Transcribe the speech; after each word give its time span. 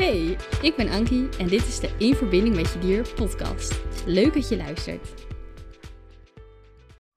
Hey, 0.00 0.36
ik 0.62 0.76
ben 0.76 0.88
Ankie 0.88 1.28
en 1.38 1.48
dit 1.48 1.66
is 1.66 1.80
de 1.80 1.94
In 1.98 2.14
Verbinding 2.14 2.56
met 2.56 2.72
Je 2.72 2.78
Dier 2.78 3.14
podcast. 3.14 3.80
Leuk 4.06 4.34
dat 4.34 4.48
je 4.48 4.56
luistert. 4.56 5.14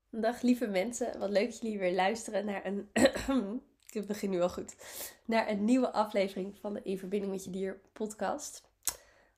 Dag 0.10 0.42
lieve 0.42 0.68
mensen, 0.68 1.20
wat 1.20 1.30
leuk 1.30 1.46
dat 1.50 1.60
jullie 1.60 1.80
weer 1.80 1.94
luisteren 1.94 2.46
naar 2.46 2.66
een... 2.66 2.90
ik 3.92 4.08
begin 4.08 4.30
nu 4.30 4.42
al 4.42 4.50
goed. 4.50 4.76
Naar 5.26 5.50
een 5.50 5.66
nieuwe 5.66 5.92
aflevering 5.92 6.58
van 6.60 6.74
de 6.74 6.82
In 6.84 6.98
Verbinding 6.98 7.32
met 7.32 7.44
Je 7.44 7.50
Dier 7.50 7.80
podcast. 7.94 8.64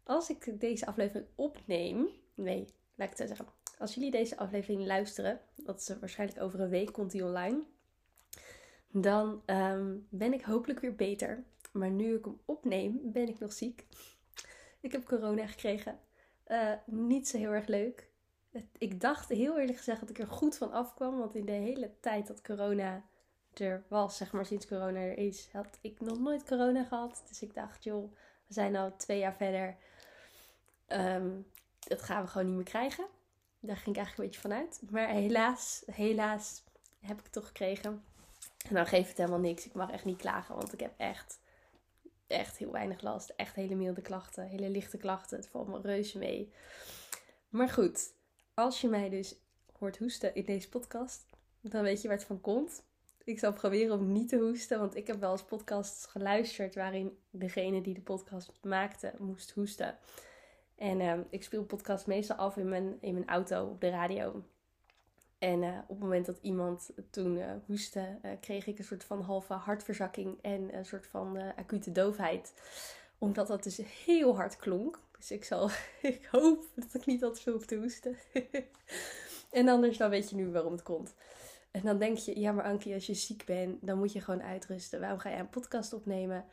Als 0.04 0.30
ik 0.30 0.60
deze 0.60 0.86
aflevering 0.86 1.28
opneem... 1.36 2.08
Nee, 2.36 2.66
laat 2.96 3.12
ik 3.12 3.18
het 3.18 3.28
zeggen. 3.28 3.48
Als 3.80 3.94
jullie 3.94 4.12
deze 4.12 4.38
aflevering 4.38 4.86
luisteren, 4.86 5.40
dat 5.56 5.80
is 5.80 6.00
waarschijnlijk 6.00 6.42
over 6.42 6.60
een 6.60 6.70
week, 6.70 6.94
komt 6.94 7.12
die 7.12 7.26
online. 7.26 7.64
Dan 8.92 9.42
ehm, 9.46 9.96
ben 10.10 10.34
ik 10.34 10.42
hopelijk 10.42 10.80
weer 10.80 10.96
beter. 10.96 11.44
Maar 11.76 11.90
nu 11.90 12.16
ik 12.16 12.26
hem 12.26 12.40
opneem, 12.46 13.00
ben 13.04 13.28
ik 13.28 13.40
nog 13.40 13.54
ziek. 13.54 13.86
Ik 14.80 14.92
heb 14.92 15.06
corona 15.06 15.48
gekregen. 15.48 16.00
Uh, 16.48 16.74
niet 16.86 17.28
zo 17.28 17.38
heel 17.38 17.52
erg 17.52 17.68
leuk. 17.68 18.10
Ik 18.78 19.02
dacht 19.02 19.30
heel 19.30 19.60
eerlijk 19.60 19.78
gezegd 19.78 20.00
dat 20.00 20.10
ik 20.10 20.20
er 20.20 20.28
goed 20.28 20.58
van 20.58 20.72
afkwam. 20.72 21.18
Want 21.18 21.36
in 21.36 21.46
de 21.46 21.52
hele 21.52 21.92
tijd 22.00 22.28
dat 22.28 22.42
corona 22.42 23.04
er 23.54 23.84
was, 23.88 24.18
zeg 24.18 24.32
maar 24.32 24.46
sinds 24.46 24.68
corona 24.68 25.00
er 25.00 25.18
is, 25.18 25.50
had 25.52 25.78
ik 25.82 26.00
nog 26.00 26.20
nooit 26.20 26.46
corona 26.46 26.84
gehad. 26.84 27.24
Dus 27.28 27.42
ik 27.42 27.54
dacht, 27.54 27.84
joh, 27.84 28.14
we 28.48 28.54
zijn 28.54 28.76
al 28.76 28.96
twee 28.98 29.20
jaar 29.20 29.36
verder. 29.36 29.76
Um, 30.88 31.46
dat 31.80 32.02
gaan 32.02 32.24
we 32.24 32.30
gewoon 32.30 32.48
niet 32.48 32.56
meer 32.56 32.66
krijgen. 32.66 33.06
Daar 33.60 33.78
ging 33.78 33.96
ik 33.96 34.02
eigenlijk 34.02 34.18
een 34.18 34.26
beetje 34.26 34.50
vanuit. 34.50 34.82
Maar 34.90 35.08
helaas, 35.08 35.84
helaas 35.86 36.64
heb 37.00 37.18
ik 37.18 37.24
het 37.24 37.34
toch 37.34 37.48
gekregen. 37.48 38.04
En 38.68 38.76
dan 38.76 38.86
geeft 38.86 39.08
het 39.08 39.18
helemaal 39.18 39.40
niks. 39.40 39.66
Ik 39.66 39.74
mag 39.74 39.92
echt 39.92 40.06
niet 40.06 40.18
klagen, 40.18 40.56
want 40.56 40.74
ik 40.74 40.80
heb 40.80 40.94
echt 40.98 41.40
echt 42.28 42.58
heel 42.58 42.72
weinig 42.72 43.02
last. 43.02 43.30
Echt 43.30 43.56
hele 43.56 43.76
milde 43.76 44.02
klachten, 44.02 44.48
hele 44.48 44.70
lichte 44.70 44.98
klachten. 44.98 45.38
Het 45.38 45.48
valt 45.48 45.68
me 45.68 45.82
reuze 45.82 46.18
mee. 46.18 46.52
Maar 47.50 47.70
goed, 47.70 48.14
als 48.54 48.82
je 48.82 48.88
mij 48.88 49.10
dus 49.10 49.36
hoort 49.78 49.98
hoesten 49.98 50.36
in 50.36 50.46
deze 50.46 50.70
podcast, 50.70 51.26
dan 51.62 51.84
weet 51.84 52.02
je 52.02 52.08
waar 52.08 52.18
het 52.18 52.26
van 52.26 52.42
komt. 52.42 52.84
Ik 53.24 53.40
zal 53.40 53.54
proberen 53.54 54.00
om 54.00 54.12
niet 54.12 54.30
te 54.30 54.38
hoesten, 54.38 54.80
want 54.80 54.96
ik 54.96 55.08
heb 55.08 55.20
wel 55.20 55.32
eens 55.32 55.44
podcasts 55.44 56.06
geluisterd 56.06 56.76
waarin 56.76 57.18
degene 57.30 57.82
die 57.82 57.94
de 57.94 58.02
podcast 58.02 58.52
maakte 58.62 59.14
moest 59.20 59.52
hoesten. 59.52 59.98
En 60.76 61.00
uh, 61.00 61.20
ik 61.30 61.44
speel 61.44 61.64
podcast 61.64 62.08
meestal 62.08 62.36
af 62.36 62.58
in 62.58 62.70
mijn, 62.70 62.98
in 63.02 63.14
mijn 63.14 63.28
auto 63.28 63.66
op 63.66 63.82
de 63.82 63.90
radio. 63.90 64.44
En 65.40 65.62
uh, 65.62 65.78
op 65.82 65.90
het 65.90 66.00
moment 66.00 66.26
dat 66.26 66.38
iemand 66.42 66.90
toen 67.10 67.38
uh, 67.38 67.52
hoestte, 67.66 68.20
uh, 68.26 68.32
kreeg 68.40 68.68
ik 68.68 68.78
een 68.78 68.84
soort 68.84 69.04
van 69.04 69.22
halve 69.22 69.54
hartverzakking 69.54 70.38
en 70.42 70.78
een 70.78 70.86
soort 70.86 71.08
van 71.08 71.56
acute 71.56 71.92
doofheid. 71.92 72.54
Omdat 73.18 73.48
dat 73.48 73.64
dus 73.64 73.78
heel 74.06 74.36
hard 74.36 74.56
klonk. 74.56 75.00
Dus 75.18 75.32
ik, 75.32 75.44
zal, 75.44 75.70
ik 76.02 76.28
hoop 76.32 76.66
dat 76.76 76.94
ik 76.94 77.06
niet 77.06 77.24
al 77.24 77.32
te 77.32 77.42
veel 77.42 77.54
hoef 77.54 77.66
te 77.66 77.76
hoesten. 77.76 78.18
en 79.52 79.68
anders 79.68 79.98
dan 79.98 80.10
weet 80.10 80.30
je 80.30 80.36
nu 80.36 80.52
waarom 80.52 80.72
het 80.72 80.84
komt. 80.84 81.14
En 81.72 81.82
dan 81.82 82.00
denk 82.00 82.18
je, 82.18 82.40
ja 82.40 82.52
maar 82.52 82.66
Ankie, 82.66 82.94
als 82.94 83.06
je 83.06 83.14
ziek 83.14 83.46
bent, 83.46 83.86
dan 83.86 83.98
moet 83.98 84.14
je 84.14 84.22
gewoon 84.22 84.44
uitrusten. 84.44 85.00
Waarom 85.00 85.20
ga 85.20 85.30
je 85.30 85.38
een 85.38 85.50
podcast 85.50 85.94
opnemen? 85.94 86.46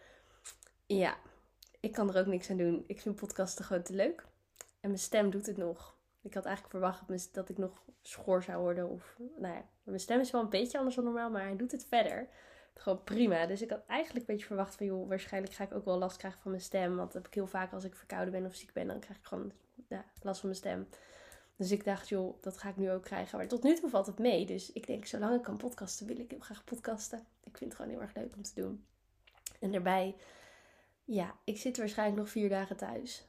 Ja, 0.87 1.17
ik 1.81 1.93
kan 1.93 2.15
er 2.15 2.21
ook 2.21 2.27
niks 2.27 2.51
aan 2.51 2.57
doen. 2.57 2.85
Ik 2.87 3.01
vind 3.01 3.17
podcasten 3.17 3.65
gewoon 3.65 3.83
te 3.83 3.93
leuk. 3.93 4.27
En 4.81 4.89
mijn 4.89 4.99
stem 4.99 5.31
doet 5.31 5.47
het 5.47 5.57
nog. 5.57 5.97
Ik 6.23 6.35
had 6.35 6.45
eigenlijk 6.45 6.75
verwacht 6.75 7.35
dat 7.35 7.49
ik 7.49 7.59
nog 7.59 7.83
schor 8.03 8.43
zou 8.43 8.63
worden. 8.63 8.89
Of, 8.89 9.17
nou 9.37 9.55
ja, 9.55 9.65
mijn 9.83 10.01
stem 10.01 10.21
is 10.21 10.31
wel 10.31 10.41
een 10.41 10.49
beetje 10.49 10.79
anders 10.79 10.97
dan 10.97 11.05
normaal, 11.05 11.31
maar 11.31 11.43
hij 11.43 11.57
doet 11.57 11.73
het 11.73 11.87
verder. 11.87 12.29
Gewoon 12.75 13.05
prima. 13.05 13.47
Dus 13.47 13.63
ik 13.63 13.71
had 13.71 13.87
eigenlijk 13.87 14.29
een 14.29 14.35
beetje 14.35 14.47
verwacht 14.47 14.75
van, 14.75 14.87
joh, 14.87 15.09
waarschijnlijk 15.09 15.55
ga 15.55 15.65
ik 15.65 15.75
ook 15.75 15.85
wel 15.85 15.99
last 15.99 16.17
krijgen 16.17 16.41
van 16.41 16.51
mijn 16.51 16.63
stem. 16.63 16.97
Want 16.97 17.13
dat 17.13 17.13
heb 17.13 17.27
ik 17.27 17.35
heel 17.35 17.47
vaak 17.47 17.73
als 17.73 17.85
ik 17.85 17.95
verkouden 17.95 18.33
ben 18.33 18.47
of 18.47 18.55
ziek 18.55 18.73
ben, 18.73 18.87
dan 18.87 19.01
krijg 19.01 19.19
ik 19.19 19.25
gewoon 19.25 19.53
ja, 19.89 20.05
last 20.23 20.41
van 20.41 20.49
mijn 20.49 20.61
stem. 20.61 20.89
Dus 21.57 21.71
ik 21.71 21.85
dacht, 21.85 22.09
joh, 22.09 22.43
dat 22.43 22.59
ga 22.59 22.69
ik 22.69 22.77
nu 22.77 22.91
ook 22.91 23.03
krijgen. 23.03 23.39
Maar 23.39 23.49
tot 23.49 23.63
nu 23.63 23.75
toe 23.75 23.91
valt 23.91 24.07
het 24.07 24.19
mee. 24.19 24.47
Dus 24.47 24.73
ik 24.73 24.87
denk, 24.87 25.07
zolang 25.07 25.35
ik 25.35 25.43
kan 25.43 25.57
podcasten, 25.57 26.07
wil 26.07 26.19
ik 26.19 26.31
heel 26.31 26.41
graag 26.41 26.65
podcasten. 26.65 27.27
Ik 27.45 27.57
vind 27.57 27.73
het 27.73 27.75
gewoon 27.75 27.91
heel 27.91 28.01
erg 28.01 28.15
leuk 28.15 28.35
om 28.37 28.43
te 28.43 28.55
doen. 28.55 28.87
En 29.61 29.73
daarbij, 29.73 30.17
ja, 31.05 31.37
ik 31.45 31.59
zit 31.59 31.77
waarschijnlijk 31.77 32.19
nog 32.19 32.31
vier 32.31 32.49
dagen 32.49 32.77
thuis. 32.77 33.27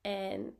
En 0.00 0.56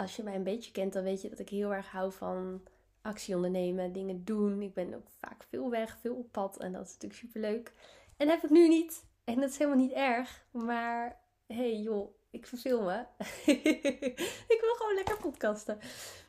als 0.00 0.16
je 0.16 0.22
mij 0.22 0.34
een 0.34 0.42
beetje 0.42 0.72
kent, 0.72 0.92
dan 0.92 1.02
weet 1.02 1.22
je 1.22 1.28
dat 1.28 1.38
ik 1.38 1.48
heel 1.48 1.74
erg 1.74 1.90
hou 1.90 2.12
van 2.12 2.62
actie 3.02 3.34
ondernemen, 3.34 3.92
dingen 3.92 4.24
doen. 4.24 4.62
Ik 4.62 4.74
ben 4.74 4.94
ook 4.94 5.10
vaak 5.18 5.42
veel 5.48 5.70
weg, 5.70 5.98
veel 6.00 6.14
op 6.14 6.32
pad 6.32 6.58
en 6.58 6.72
dat 6.72 6.86
is 6.86 6.92
natuurlijk 6.92 7.20
super 7.20 7.40
leuk. 7.40 7.72
En 8.16 8.28
heb 8.28 8.44
ik 8.44 8.50
nu 8.50 8.68
niet. 8.68 9.04
En 9.24 9.40
dat 9.40 9.50
is 9.50 9.58
helemaal 9.58 9.80
niet 9.80 9.92
erg. 9.92 10.46
Maar 10.52 11.20
hey 11.46 11.76
joh, 11.76 12.14
ik 12.30 12.46
verveel 12.46 12.82
me. 12.82 13.04
ik 14.54 14.58
wil 14.60 14.74
gewoon 14.74 14.94
lekker 14.94 15.16
podcasten. 15.16 15.78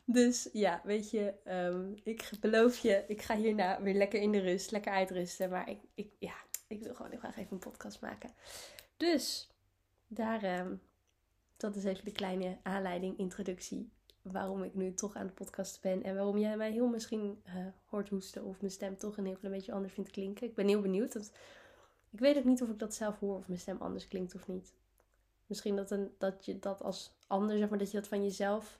Dus 0.05 0.49
ja, 0.53 0.81
weet 0.83 1.09
je, 1.09 1.33
um, 1.45 1.95
ik 2.03 2.29
beloof 2.39 2.77
je, 2.77 3.03
ik 3.07 3.21
ga 3.21 3.35
hierna 3.35 3.81
weer 3.81 3.95
lekker 3.95 4.21
in 4.21 4.31
de 4.31 4.39
rust, 4.39 4.71
lekker 4.71 4.91
uitrusten. 4.91 5.49
Maar 5.49 5.69
ik, 5.69 5.79
ik, 5.95 6.11
ja, 6.19 6.35
ik 6.67 6.83
wil 6.83 6.95
gewoon 6.95 7.11
heel 7.11 7.19
graag 7.19 7.37
even 7.37 7.51
een 7.51 7.59
podcast 7.59 8.01
maken. 8.01 8.29
Dus 8.97 9.49
daar, 10.07 10.59
um, 10.59 10.81
dat 11.61 11.75
is 11.75 11.83
even 11.83 12.05
de 12.05 12.11
kleine 12.11 12.57
aanleiding, 12.63 13.17
introductie. 13.17 13.91
Waarom 14.21 14.63
ik 14.63 14.75
nu 14.75 14.93
toch 14.93 15.15
aan 15.15 15.27
de 15.27 15.33
podcast 15.33 15.81
ben. 15.81 16.03
En 16.03 16.15
waarom 16.15 16.37
jij 16.37 16.57
mij 16.57 16.71
heel 16.71 16.87
misschien 16.87 17.41
uh, 17.47 17.53
hoort 17.85 18.09
hoesten. 18.09 18.43
Of 18.43 18.59
mijn 18.59 18.71
stem 18.71 18.97
toch 18.97 19.17
een 19.17 19.25
heel 19.25 19.35
klein 19.35 19.53
beetje 19.53 19.71
anders 19.71 19.93
vindt 19.93 20.11
klinken. 20.11 20.47
Ik 20.47 20.55
ben 20.55 20.67
heel 20.67 20.81
benieuwd. 20.81 21.15
Ik 22.09 22.19
weet 22.19 22.37
ook 22.37 22.43
niet 22.43 22.61
of 22.61 22.69
ik 22.69 22.79
dat 22.79 22.93
zelf 22.93 23.19
hoor. 23.19 23.37
Of 23.37 23.47
mijn 23.47 23.59
stem 23.59 23.77
anders 23.79 24.07
klinkt 24.07 24.35
of 24.35 24.47
niet. 24.47 24.73
Misschien 25.45 25.75
dat, 25.75 25.91
een, 25.91 26.11
dat 26.17 26.45
je 26.45 26.59
dat 26.59 26.81
als 26.81 27.17
anders, 27.27 27.59
zeg 27.59 27.69
maar, 27.69 27.77
dat 27.77 27.91
je 27.91 27.97
dat 27.97 28.07
van 28.07 28.23
jezelf. 28.23 28.79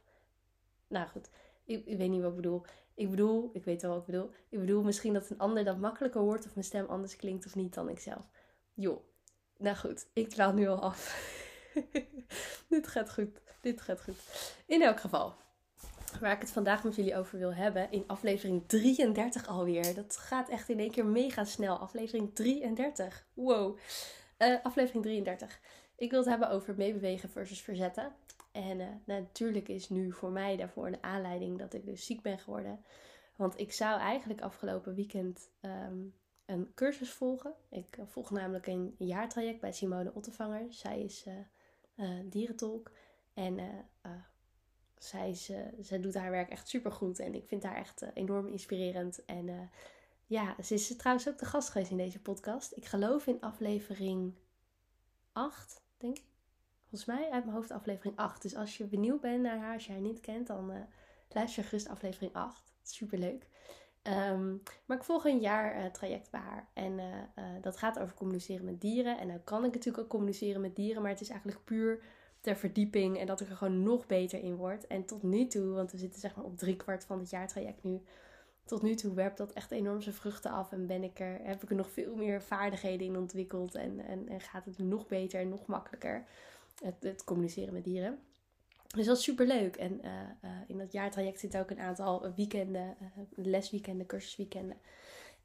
Nou 0.88 1.08
goed, 1.08 1.30
ik, 1.64 1.86
ik 1.86 1.98
weet 1.98 2.10
niet 2.10 2.22
wat 2.22 2.30
ik 2.30 2.36
bedoel. 2.36 2.64
Ik 2.94 3.10
bedoel, 3.10 3.50
ik 3.54 3.64
weet 3.64 3.82
wel 3.82 3.92
wat 3.92 4.00
ik 4.00 4.06
bedoel. 4.06 4.30
Ik 4.50 4.60
bedoel 4.60 4.84
misschien 4.84 5.14
dat 5.14 5.30
een 5.30 5.40
ander 5.40 5.64
dat 5.64 5.78
makkelijker 5.78 6.22
hoort. 6.22 6.46
Of 6.46 6.54
mijn 6.54 6.66
stem 6.66 6.86
anders 6.86 7.16
klinkt 7.16 7.46
of 7.46 7.56
niet 7.56 7.74
dan 7.74 7.90
ik 7.90 8.00
zelf. 8.00 8.26
Joh. 8.74 9.00
Nou 9.58 9.78
goed, 9.78 10.08
ik 10.14 10.30
dwaal 10.30 10.54
nu 10.54 10.68
al 10.68 10.82
af. 10.82 11.00
Dit 12.70 12.88
gaat 12.88 13.14
goed. 13.14 13.42
Dit 13.62 13.82
gaat 13.82 14.02
goed. 14.02 14.16
In 14.66 14.82
elk 14.82 15.00
geval, 15.00 15.34
waar 16.20 16.32
ik 16.32 16.42
het 16.42 16.52
vandaag 16.52 16.84
met 16.84 16.96
jullie 16.96 17.18
over 17.18 17.40
wil 17.40 17.54
hebben, 17.54 17.92
in 17.92 18.04
aflevering 18.08 18.64
33 18.68 19.48
alweer. 19.48 19.96
Dat 19.96 20.18
gaat 20.18 20.50
echt 20.50 20.70
in 20.70 20.80
één 20.80 20.92
keer 20.92 21.06
mega 21.06 21.44
snel. 21.44 21.78
Aflevering 21.78 22.36
33. 22.36 23.26
Wow. 23.34 23.78
Uh, 24.38 24.56
aflevering 24.64 25.04
33. 25.04 25.60
Ik 25.96 26.10
wil 26.10 26.20
het 26.20 26.30
hebben 26.30 26.50
over 26.50 26.76
meebewegen 26.78 27.30
versus 27.30 27.62
verzetten. 27.62 28.14
En 28.52 28.80
uh, 28.80 28.88
natuurlijk 29.06 29.68
is 29.68 29.90
nu 29.90 30.12
voor 30.12 30.32
mij 30.32 30.58
daarvoor 30.58 30.88
een 30.88 31.04
aanleiding 31.04 31.60
dat 31.60 31.74
ik 31.74 31.86
dus 31.86 32.06
ziek 32.06 32.22
ben 32.22 32.40
geworden. 32.40 32.84
Want 33.36 33.60
ik 33.60 33.74
zou 33.74 34.00
eigenlijk 34.00 34.42
afgelopen 34.42 34.96
weekend 34.96 35.50
um, 35.62 36.14
een 36.46 36.72
cursus 36.76 37.12
volgen. 37.12 37.54
Ik 37.70 37.98
volg 38.06 38.32
namelijk 38.32 38.68
een 38.68 38.96
jaartraject 38.98 39.60
bij 39.60 39.72
Simone 39.72 40.14
Ottevanger. 40.14 40.66
Zij 40.70 41.02
is 41.02 41.26
dierentolk. 42.26 42.92
En 43.34 43.58
uh, 43.58 44.12
zij, 44.98 45.34
ze, 45.34 45.70
zij 45.82 46.02
doet 46.02 46.14
haar 46.14 46.32
werk 46.32 46.50
echt 46.50 46.68
super 46.68 46.92
goed. 46.92 47.20
En 47.20 47.36
ik 47.36 47.48
vind 47.48 47.64
haar 47.64 47.76
echt 47.76 48.06
enorm 48.14 48.48
inspirerend. 48.48 49.26
En 49.26 49.70
ja, 50.26 50.56
ze 50.64 50.74
is 50.74 50.96
trouwens 50.96 51.30
ook 51.30 51.38
de 51.38 51.46
gast 51.46 51.70
geweest 51.70 51.92
in 51.92 51.98
deze 51.98 52.22
podcast. 52.22 52.76
Ik 52.76 52.86
geloof 52.86 53.28
in 53.28 53.42
aflevering 53.42 54.34
8, 55.32 55.82
denk 55.98 56.18
ik. 56.18 56.24
Volgens 56.80 57.06
mij 57.06 57.30
uit 57.30 57.44
mijn 57.44 57.56
hoofd 57.56 57.72
aflevering 57.72 58.18
8. 58.18 58.42
Dus 58.42 58.56
als 58.56 58.78
je 58.78 58.86
benieuwd 58.86 59.22
bent 59.22 59.42
naar 59.42 59.58
haar, 59.58 59.74
als 59.74 59.86
je 59.86 59.92
haar 59.92 60.02
niet 60.02 60.20
kent, 60.20 60.48
dan 60.48 60.88
luister 61.30 61.64
gerust 61.64 61.88
aflevering 61.88 62.34
8. 62.34 62.74
Super 62.82 63.18
leuk. 63.18 63.48
Um, 64.04 64.64
maar 64.86 64.98
ik 64.98 65.04
volg 65.04 65.26
een 65.26 65.40
jaar 65.40 65.80
uh, 65.80 65.86
traject 65.86 66.32
bij 66.32 66.40
haar. 66.40 66.68
En 66.74 66.92
uh, 66.92 67.06
uh, 67.36 67.46
dat 67.62 67.78
gaat 67.78 68.00
over 68.00 68.16
communiceren 68.16 68.66
met 68.66 68.82
dieren. 68.82 69.18
En 69.18 69.28
dan 69.28 69.44
kan 69.44 69.66
ik 69.66 69.74
natuurlijk 69.74 70.04
ook 70.04 70.10
communiceren 70.10 70.62
met 70.62 70.76
dieren. 70.76 71.02
Maar 71.02 71.12
het 71.12 71.22
is 71.22 71.30
eigenlijk 71.30 71.64
puur 71.64 72.04
ter 72.40 72.56
verdieping. 72.56 73.18
En 73.18 73.26
dat 73.26 73.42
ik 73.42 73.50
er 73.50 73.56
gewoon 73.56 73.84
nog 73.84 74.06
beter 74.06 74.40
in 74.40 74.56
word. 74.56 74.88
En 74.88 75.06
tot 75.06 75.24
nu 75.24 75.48
toe, 75.48 75.74
want 75.74 75.92
we 75.92 75.98
zitten 75.98 76.20
zeg 76.20 76.36
maar 76.36 76.46
op 76.46 76.58
drie 76.58 76.76
kwart 76.76 77.06
van 77.06 77.20
het 77.20 77.30
jaartraject 77.30 77.84
nu. 77.84 78.02
Tot 78.66 78.82
nu 78.82 78.96
toe 78.96 79.14
werpt 79.14 79.38
dat 79.38 79.52
echt 79.52 79.72
enorm 79.72 80.02
zijn 80.02 80.16
vruchten 80.16 80.52
af. 80.52 80.72
En 80.72 80.88
ben 80.88 81.04
ik 81.04 81.20
er, 81.20 81.40
heb 81.44 81.64
ik 81.64 81.70
er 81.70 81.76
nog 81.76 81.92
veel 81.92 82.16
meer 82.16 82.42
vaardigheden 82.42 83.08
in 83.08 83.18
ontwikkeld. 83.18 83.76
En, 83.76 84.00
en, 84.00 84.28
en 84.28 84.42
gaat 84.42 84.66
het 84.66 84.78
nog 84.78 85.08
beter 85.08 85.40
en 85.40 85.50
nog 85.50 85.66
makkelijker. 85.66 86.26
Het, 86.84 86.96
het 87.00 87.24
communiceren 87.24 87.74
met 87.74 87.84
dieren. 87.84 88.20
Dus 88.96 89.06
dat 89.06 89.18
is 89.18 89.24
super 89.24 89.48
leuk. 89.48 89.76
En 89.76 90.06
uh, 90.06 90.12
uh, 90.44 90.52
in 90.68 90.78
dat 90.78 90.92
jaartraject 90.92 91.40
zitten 91.40 91.60
ook 91.60 91.70
een 91.70 91.80
aantal 91.80 92.34
weekenden, 92.36 92.98
uh, 93.02 93.24
lesweekenden, 93.36 94.06
cursusweekenden. 94.06 94.78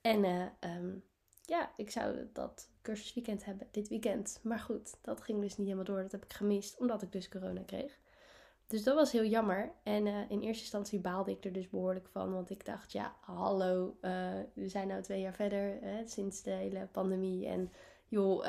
En 0.01 0.25
um, 0.61 1.05
ja, 1.45 1.73
ik 1.77 1.91
zou 1.91 2.17
dat 2.33 2.69
cursusweekend 2.83 3.45
hebben 3.45 3.69
dit 3.71 3.89
weekend. 3.89 4.41
Maar 4.43 4.59
goed, 4.59 4.99
dat 5.03 5.23
ging 5.23 5.41
dus 5.41 5.57
niet 5.57 5.67
helemaal 5.67 5.85
door. 5.85 6.03
Dat 6.03 6.13
heb 6.13 6.25
ik 6.25 6.33
gemist, 6.33 6.79
omdat 6.79 7.03
ik 7.03 7.13
dus 7.13 7.29
corona 7.29 7.63
kreeg. 7.67 7.99
Dus 8.67 8.83
dat 8.83 8.95
was 8.95 9.13
heel 9.13 9.25
jammer. 9.25 9.73
En 9.83 10.07
in 10.07 10.41
eerste 10.41 10.63
instantie 10.63 11.01
baalde 11.01 11.31
ik 11.31 11.45
er 11.45 11.53
dus 11.53 11.69
behoorlijk 11.69 12.09
van. 12.09 12.33
Want 12.33 12.51
ik 12.51 12.65
dacht, 12.65 12.93
ja, 12.93 13.17
hallo, 13.21 13.97
we 14.53 14.69
zijn 14.69 14.89
nu 14.89 15.03
twee 15.03 15.21
jaar 15.21 15.35
verder 15.35 15.79
hè, 15.81 16.07
sinds 16.07 16.43
de 16.43 16.51
hele 16.51 16.89
pandemie. 16.93 17.47
En 17.47 17.73
joh, 18.09 18.45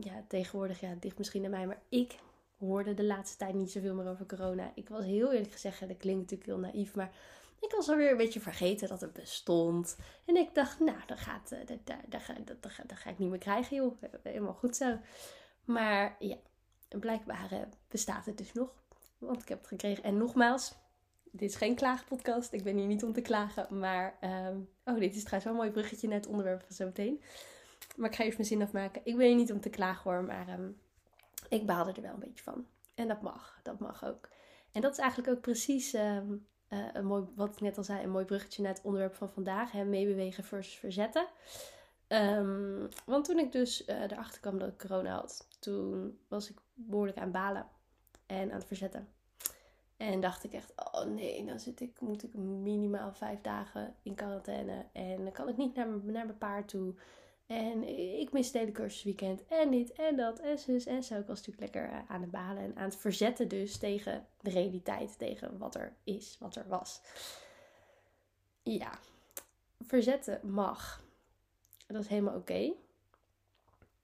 ja, 0.00 0.24
tegenwoordig, 0.28 0.80
ja, 0.80 0.96
ligt 1.00 1.18
misschien 1.18 1.44
aan 1.44 1.50
mij, 1.50 1.66
maar 1.66 1.82
ik 1.88 2.18
hoorde 2.58 2.94
de 2.94 3.04
laatste 3.04 3.36
tijd 3.36 3.54
niet 3.54 3.70
zoveel 3.70 3.94
meer 3.94 4.08
over 4.08 4.26
corona. 4.26 4.72
Ik 4.74 4.88
was 4.88 5.04
heel 5.04 5.32
eerlijk 5.32 5.52
gezegd, 5.52 5.80
dat 5.80 5.96
klinkt 5.96 6.20
natuurlijk 6.20 6.50
heel 6.50 6.58
naïef, 6.58 6.94
maar 6.94 7.12
ik 7.64 7.70
was 7.70 7.88
alweer 7.88 8.10
een 8.10 8.16
beetje 8.16 8.40
vergeten 8.40 8.88
dat 8.88 9.00
het 9.00 9.12
bestond. 9.12 9.96
En 10.24 10.36
ik 10.36 10.54
dacht, 10.54 10.80
nou, 10.80 10.98
dan 11.06 11.18
gaat, 11.18 11.52
uh, 11.52 11.58
dat, 11.58 11.78
dat, 11.84 11.96
dat, 12.08 12.46
dat, 12.46 12.62
dat, 12.86 12.98
ga 12.98 13.10
ik 13.10 13.18
niet 13.18 13.30
meer 13.30 13.38
krijgen, 13.38 13.76
joh. 13.76 14.02
Helemaal 14.22 14.54
goed 14.54 14.76
zo. 14.76 14.98
Maar 15.64 16.16
ja, 16.18 16.36
blijkbaar 16.88 17.52
uh, 17.52 17.58
bestaat 17.88 18.26
het 18.26 18.38
dus 18.38 18.52
nog. 18.52 18.82
Want 19.18 19.42
ik 19.42 19.48
heb 19.48 19.58
het 19.58 19.68
gekregen. 19.68 20.04
En 20.04 20.16
nogmaals, 20.16 20.74
dit 21.30 21.50
is 21.50 21.56
geen 21.56 21.74
klaagpodcast. 21.74 22.52
Ik 22.52 22.64
ben 22.64 22.76
hier 22.76 22.86
niet 22.86 23.04
om 23.04 23.12
te 23.12 23.20
klagen. 23.20 23.78
Maar, 23.78 24.18
um, 24.46 24.68
oh, 24.84 24.98
dit 24.98 25.14
is 25.14 25.24
trouwens 25.24 25.44
wel 25.44 25.52
een 25.52 25.60
mooi 25.60 25.70
bruggetje 25.70 26.08
naar 26.08 26.16
het 26.16 26.26
onderwerp 26.26 26.62
van 26.62 26.74
zo 26.74 26.84
meteen. 26.84 27.22
Maar 27.96 28.10
ik 28.10 28.16
ga 28.16 28.24
eerst 28.24 28.36
mijn 28.36 28.48
zin 28.48 28.62
afmaken. 28.62 29.00
Ik 29.04 29.16
ben 29.16 29.26
hier 29.26 29.36
niet 29.36 29.52
om 29.52 29.60
te 29.60 29.70
klagen 29.70 30.10
hoor, 30.10 30.24
maar 30.24 30.48
um, 30.48 30.80
ik 31.48 31.66
baalde 31.66 31.92
er 31.92 32.02
wel 32.02 32.12
een 32.12 32.18
beetje 32.18 32.44
van. 32.44 32.66
En 32.94 33.08
dat 33.08 33.22
mag, 33.22 33.60
dat 33.62 33.78
mag 33.78 34.04
ook. 34.04 34.28
En 34.72 34.80
dat 34.80 34.92
is 34.92 34.98
eigenlijk 34.98 35.30
ook 35.30 35.40
precies 35.40 35.94
um, 35.94 36.46
uh, 36.68 36.86
een 36.92 37.06
mooi, 37.06 37.24
wat 37.34 37.52
ik 37.52 37.60
net 37.60 37.76
al 37.76 37.84
zei, 37.84 38.02
een 38.02 38.10
mooi 38.10 38.24
bruggetje 38.24 38.62
naar 38.62 38.72
het 38.72 38.84
onderwerp 38.84 39.14
van 39.14 39.28
vandaag. 39.28 39.72
Hè, 39.72 39.84
meebewegen 39.84 40.44
versus 40.44 40.74
verzetten. 40.74 41.26
Um, 42.08 42.88
want 43.06 43.24
toen 43.24 43.38
ik 43.38 43.52
dus 43.52 43.88
uh, 43.88 44.00
erachter 44.00 44.40
kwam 44.40 44.58
dat 44.58 44.68
ik 44.68 44.78
corona 44.78 45.14
had, 45.14 45.48
toen 45.60 46.18
was 46.28 46.50
ik 46.50 46.58
behoorlijk 46.74 47.18
aan 47.18 47.30
balen 47.30 47.66
en 48.26 48.50
aan 48.50 48.58
het 48.58 48.66
verzetten. 48.66 49.08
En 49.96 50.20
dacht 50.20 50.44
ik 50.44 50.52
echt, 50.52 50.72
oh 50.92 51.04
nee, 51.04 51.44
dan 51.44 51.60
zit 51.60 51.80
ik, 51.80 52.00
moet 52.00 52.22
ik 52.22 52.34
minimaal 52.34 53.12
vijf 53.12 53.40
dagen 53.40 53.94
in 54.02 54.14
quarantaine. 54.14 54.86
En 54.92 55.24
dan 55.24 55.32
kan 55.32 55.48
ik 55.48 55.56
niet 55.56 55.74
naar, 55.74 55.88
naar 55.88 56.26
mijn 56.26 56.38
paard 56.38 56.68
toe. 56.68 56.94
En 57.46 57.88
ik 58.20 58.32
mis 58.32 58.46
het 58.46 58.56
hele 58.56 58.72
cursusweekend. 58.72 59.46
En 59.46 59.70
dit 59.70 59.92
en 59.92 60.16
dat 60.16 60.38
en 60.38 60.58
zus 60.58 60.86
en 60.86 61.02
zo. 61.02 61.18
Ik 61.18 61.26
was 61.26 61.46
natuurlijk 61.46 61.74
lekker 61.74 61.90
eh, 61.90 62.10
aan 62.10 62.20
het 62.20 62.30
balen 62.30 62.62
en 62.62 62.76
aan 62.76 62.84
het 62.84 62.96
verzetten 62.96 63.48
dus 63.48 63.76
tegen 63.76 64.26
de 64.40 64.50
realiteit. 64.50 65.18
Tegen 65.18 65.58
wat 65.58 65.74
er 65.74 65.96
is, 66.04 66.36
wat 66.40 66.56
er 66.56 66.68
was. 66.68 67.00
Ja, 68.62 68.98
verzetten 69.80 70.40
mag. 70.50 71.02
Dat 71.86 72.02
is 72.02 72.08
helemaal 72.08 72.36
oké. 72.36 72.72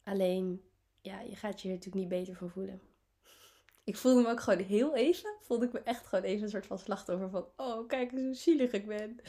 Alleen, 0.04 0.62
ja, 1.00 1.20
je 1.20 1.36
gaat 1.36 1.60
je 1.60 1.68
er 1.68 1.74
natuurlijk 1.74 2.02
niet 2.02 2.18
beter 2.18 2.34
van 2.34 2.50
voelen. 2.50 2.80
Ik 3.84 3.96
voelde 3.96 4.22
me 4.22 4.28
ook 4.28 4.40
gewoon 4.40 4.64
heel 4.64 4.94
even, 4.94 5.36
voelde 5.40 5.66
ik 5.66 5.72
me 5.72 5.80
echt 5.80 6.06
gewoon 6.06 6.24
even 6.24 6.42
een 6.42 6.50
soort 6.50 6.66
van 6.66 6.78
slachtoffer 6.78 7.30
van, 7.30 7.46
oh 7.56 7.88
kijk 7.88 8.12
eens 8.12 8.20
hoe 8.20 8.34
zielig 8.34 8.72
ik 8.72 8.86
ben. 8.86 9.20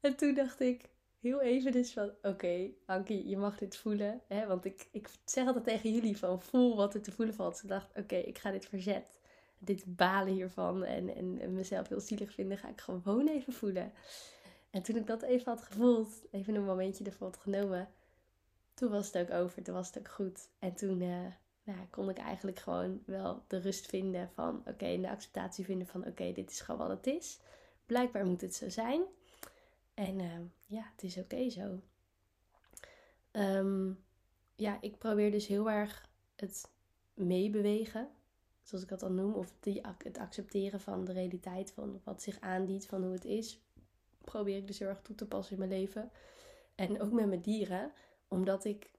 En 0.00 0.16
toen 0.16 0.34
dacht 0.34 0.60
ik 0.60 0.88
heel 1.24 1.40
even 1.40 1.72
dus 1.72 1.92
van, 1.92 2.08
oké 2.08 2.28
okay, 2.28 2.74
Ankie, 2.86 3.28
je 3.28 3.36
mag 3.36 3.58
dit 3.58 3.76
voelen. 3.76 4.20
Hè? 4.26 4.46
Want 4.46 4.64
ik, 4.64 4.88
ik 4.90 5.08
zeg 5.24 5.46
altijd 5.46 5.64
tegen 5.64 5.92
jullie 5.92 6.18
van, 6.18 6.42
voel 6.42 6.76
wat 6.76 6.94
er 6.94 7.02
te 7.02 7.12
voelen 7.12 7.34
valt. 7.34 7.56
Ze 7.56 7.66
dacht, 7.66 7.96
oké, 7.96 8.16
ik 8.16 8.38
ga 8.38 8.50
dit 8.50 8.66
verzet. 8.66 9.20
Dit 9.58 9.96
balen 9.96 10.32
hiervan 10.32 10.84
en, 10.84 11.14
en, 11.14 11.38
en 11.40 11.54
mezelf 11.54 11.88
heel 11.88 12.00
zielig 12.00 12.32
vinden, 12.32 12.58
ga 12.58 12.68
ik 12.68 12.80
gewoon 12.80 13.28
even 13.28 13.52
voelen. 13.52 13.92
En 14.70 14.82
toen 14.82 14.96
ik 14.96 15.06
dat 15.06 15.22
even 15.22 15.52
had 15.52 15.62
gevoeld, 15.62 16.08
even 16.30 16.54
een 16.54 16.64
momentje 16.64 17.04
ervoor 17.04 17.26
had 17.26 17.36
genomen, 17.36 17.88
toen 18.74 18.90
was 18.90 19.12
het 19.12 19.18
ook 19.18 19.36
over, 19.36 19.62
toen 19.62 19.74
was 19.74 19.86
het 19.86 19.98
ook 19.98 20.08
goed. 20.08 20.48
En 20.58 20.74
toen 20.74 21.00
uh, 21.00 21.26
nou, 21.62 21.78
kon 21.90 22.08
ik 22.08 22.18
eigenlijk 22.18 22.58
gewoon 22.58 23.02
wel 23.06 23.44
de 23.46 23.58
rust 23.58 23.86
vinden 23.86 24.30
van 24.34 24.58
oké, 24.58 24.70
okay, 24.70 25.00
de 25.00 25.10
acceptatie 25.10 25.64
vinden 25.64 25.86
van 25.86 26.06
oké, 26.06 26.32
dit 26.32 26.50
is 26.50 26.60
gewoon 26.60 26.88
wat 26.88 26.96
het 26.96 27.06
is. 27.06 27.40
Blijkbaar 27.86 28.26
moet 28.26 28.40
het 28.40 28.54
zo 28.54 28.68
zijn. 28.68 29.02
En 29.94 30.18
uh, 30.20 30.38
ja, 30.66 30.90
het 30.92 31.02
is 31.02 31.18
oké 31.18 31.50
zo. 31.50 31.80
Um, 33.32 34.04
ja, 34.54 34.80
ik 34.80 34.98
probeer 34.98 35.30
dus 35.30 35.46
heel 35.46 35.70
erg 35.70 36.08
het 36.36 36.70
meebewegen, 37.14 38.10
zoals 38.62 38.84
ik 38.84 38.90
dat 38.90 39.00
dan 39.00 39.14
noem, 39.14 39.34
of 39.34 39.52
die, 39.60 39.80
het 39.98 40.18
accepteren 40.18 40.80
van 40.80 41.04
de 41.04 41.12
realiteit 41.12 41.72
van 41.72 42.00
wat 42.04 42.22
zich 42.22 42.40
aandient, 42.40 42.86
van 42.86 43.02
hoe 43.02 43.12
het 43.12 43.24
is, 43.24 43.60
probeer 44.24 44.56
ik 44.56 44.66
dus 44.66 44.78
heel 44.78 44.88
erg 44.88 45.02
toe 45.02 45.14
te 45.14 45.26
passen 45.26 45.52
in 45.52 45.58
mijn 45.58 45.80
leven. 45.80 46.10
En 46.74 47.00
ook 47.00 47.12
met 47.12 47.26
mijn 47.26 47.40
dieren, 47.40 47.92
omdat 48.28 48.64
ik, 48.64 48.90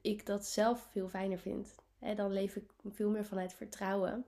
ik 0.00 0.26
dat 0.26 0.46
zelf 0.46 0.88
veel 0.90 1.08
fijner 1.08 1.38
vind. 1.38 1.74
Dan 2.16 2.32
leef 2.32 2.56
ik 2.56 2.70
veel 2.84 3.10
meer 3.10 3.24
vanuit 3.24 3.52
vertrouwen. 3.52 4.24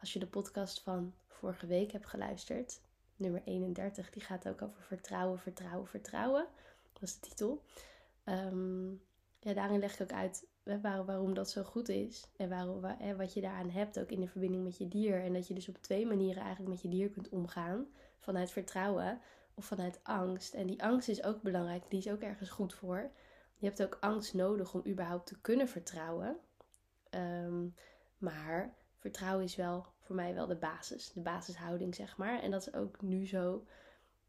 Als 0.00 0.12
je 0.12 0.18
de 0.18 0.26
podcast 0.26 0.80
van 0.80 1.14
vorige 1.26 1.66
week 1.66 1.92
hebt 1.92 2.06
geluisterd, 2.06 2.80
nummer 3.16 3.42
31, 3.44 4.10
die 4.10 4.22
gaat 4.22 4.48
ook 4.48 4.62
over 4.62 4.82
vertrouwen, 4.82 5.38
vertrouwen, 5.38 5.86
vertrouwen. 5.86 6.46
Dat 6.92 7.02
is 7.02 7.20
de 7.20 7.28
titel. 7.28 7.62
Um, 8.24 9.02
ja, 9.40 9.52
daarin 9.52 9.78
leg 9.78 9.94
ik 9.94 10.02
ook 10.02 10.12
uit 10.12 10.46
waar, 10.62 11.04
waarom 11.04 11.34
dat 11.34 11.50
zo 11.50 11.62
goed 11.62 11.88
is. 11.88 12.30
En 12.36 12.48
waarom, 12.48 12.80
waar, 12.80 13.16
wat 13.16 13.34
je 13.34 13.40
daaraan 13.40 13.70
hebt, 13.70 14.00
ook 14.00 14.10
in 14.10 14.20
de 14.20 14.28
verbinding 14.28 14.64
met 14.64 14.78
je 14.78 14.88
dier. 14.88 15.22
En 15.22 15.32
dat 15.32 15.48
je 15.48 15.54
dus 15.54 15.68
op 15.68 15.76
twee 15.76 16.06
manieren 16.06 16.42
eigenlijk 16.42 16.70
met 16.70 16.82
je 16.82 16.88
dier 16.88 17.10
kunt 17.10 17.28
omgaan. 17.28 17.86
Vanuit 18.18 18.50
vertrouwen 18.50 19.20
of 19.54 19.64
vanuit 19.64 20.00
angst. 20.02 20.54
En 20.54 20.66
die 20.66 20.82
angst 20.82 21.08
is 21.08 21.24
ook 21.24 21.42
belangrijk, 21.42 21.84
die 21.88 21.98
is 21.98 22.08
ook 22.08 22.20
ergens 22.20 22.50
goed 22.50 22.74
voor. 22.74 23.10
Je 23.56 23.66
hebt 23.66 23.82
ook 23.82 23.96
angst 24.00 24.34
nodig 24.34 24.74
om 24.74 24.82
überhaupt 24.86 25.26
te 25.26 25.40
kunnen 25.40 25.68
vertrouwen. 25.68 26.36
Um, 27.10 27.74
maar 28.18 28.74
vertrouwen 28.98 29.44
is 29.44 29.56
wel 29.56 29.86
voor 30.04 30.16
mij 30.16 30.34
wel 30.34 30.46
de 30.46 30.56
basis, 30.56 31.12
de 31.12 31.20
basishouding 31.20 31.94
zeg 31.94 32.16
maar. 32.16 32.42
En 32.42 32.50
dat 32.50 32.66
is 32.66 32.74
ook 32.74 33.02
nu 33.02 33.26
zo. 33.26 33.64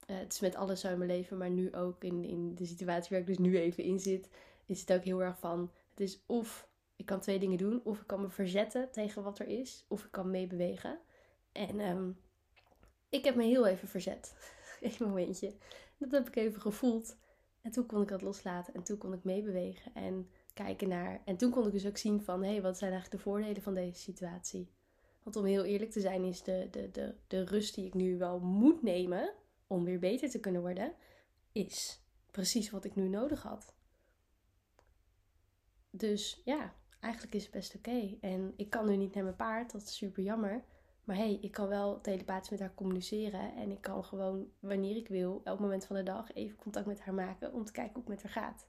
Uh, 0.07 0.18
het 0.18 0.33
is 0.33 0.39
met 0.39 0.56
alles 0.56 0.80
zo 0.80 0.92
in 0.92 0.98
mijn 0.98 1.10
leven, 1.10 1.38
maar 1.38 1.50
nu 1.50 1.74
ook 1.74 2.04
in, 2.04 2.24
in 2.24 2.56
de 2.56 2.66
situatie 2.66 3.10
waar 3.10 3.19
ik 3.19 3.27
dus 3.27 3.38
nu 3.38 3.57
even 3.57 3.83
in 3.83 4.00
zit, 4.00 4.30
is 4.66 4.80
het 4.80 4.94
ook 4.94 5.04
heel 5.04 5.22
erg 5.22 5.39
van: 5.39 5.72
het 5.89 6.00
is 6.00 6.24
of 6.25 6.68
ik 6.95 7.06
kan 7.06 7.19
twee 7.19 7.39
dingen 7.39 7.57
doen, 7.57 7.81
of 7.83 8.00
ik 8.00 8.07
kan 8.07 8.22
me 8.22 8.30
verzetten 8.30 8.92
tegen 8.92 9.24
wat 9.24 9.39
er 9.39 9.48
is, 9.48 9.86
of 9.88 10.04
ik 10.04 10.12
kan 10.12 10.31
meebewegen. 10.31 11.00
En 11.51 11.80
um, 11.80 12.18
ik 13.10 13.24
heb 13.24 13.36
me 13.36 13.44
heel 13.44 13.66
even 13.68 13.88
verzet. 13.88 14.36
Een 14.81 15.07
momentje. 15.07 15.56
Dat 15.98 16.12
heb 16.12 16.28
ik 16.28 16.36
even 16.36 16.62
gevoeld. 16.62 17.18
En 17.62 17.71
toen 17.71 17.86
kon 17.86 18.01
ik 18.01 18.07
dat 18.07 18.21
loslaten 18.21 18.74
en 18.74 18.83
toen 18.83 18.98
kon 18.98 19.13
ik 19.13 19.24
meebewegen 19.24 19.94
en 19.94 20.30
kijken 20.54 20.88
naar. 20.88 21.21
En 21.25 21.38
toen 21.38 21.51
kon 21.51 21.66
ik 21.66 21.71
dus 21.71 21.88
ook 21.88 21.98
zien 21.98 22.21
van, 22.21 22.44
hé, 22.44 22.51
hey, 22.51 22.62
wat 22.62 22.78
zijn 22.78 22.92
eigenlijk 22.92 23.24
de 23.24 23.30
voordelen 23.30 23.62
van 23.62 23.74
deze 23.74 24.00
situatie? 24.00 24.69
Want 25.25 25.38
om 25.38 25.45
heel 25.45 25.63
eerlijk 25.63 25.92
te 25.92 26.00
zijn, 26.00 26.24
is 26.24 26.44
de, 26.44 26.68
de, 26.72 26.92
de, 26.92 27.16
de 27.27 27.45
rust 27.45 27.75
die 27.75 27.86
ik 27.86 27.94
nu 27.94 28.18
wel 28.18 28.39
moet 28.39 28.81
nemen 28.81 29.33
om 29.68 29.83
weer 29.83 30.00
beter 30.00 30.30
te 30.30 30.39
kunnen 30.39 30.62
worden, 30.62 30.94
is 31.51 32.01
precies 32.31 32.69
wat 32.69 32.86
ik 32.86 32.95
nu 32.95 33.07
nodig 33.07 33.42
had. 33.42 33.74
Dus 35.89 36.42
ja, 36.44 36.74
eigenlijk 37.00 37.35
is 37.35 37.44
het 37.44 37.52
best 37.52 37.76
oké. 37.76 38.18
En 38.21 38.54
ik 38.56 38.69
kan 38.69 38.85
nu 38.85 38.95
niet 38.95 39.14
naar 39.14 39.23
mijn 39.23 39.35
paard, 39.35 39.71
dat 39.71 39.81
is 39.81 39.95
super 39.95 40.23
jammer. 40.23 40.64
Maar 41.04 41.16
hey, 41.16 41.38
ik 41.42 41.52
kan 41.52 41.68
wel 41.68 42.02
telepathisch 42.02 42.50
met 42.50 42.59
haar 42.59 42.73
communiceren. 42.76 43.56
En 43.56 43.71
ik 43.71 43.81
kan 43.81 44.04
gewoon, 44.04 44.52
wanneer 44.59 44.95
ik 44.95 45.07
wil, 45.07 45.42
elk 45.44 45.59
moment 45.59 45.85
van 45.85 45.95
de 45.95 46.04
dag 46.04 46.33
even 46.33 46.57
contact 46.57 46.85
met 46.85 47.02
haar 47.02 47.14
maken. 47.14 47.54
Om 47.54 47.66
te 47.66 47.71
kijken 47.71 47.94
hoe 47.94 48.11
het 48.11 48.23
met 48.23 48.23
haar 48.23 48.44
gaat. 48.44 48.68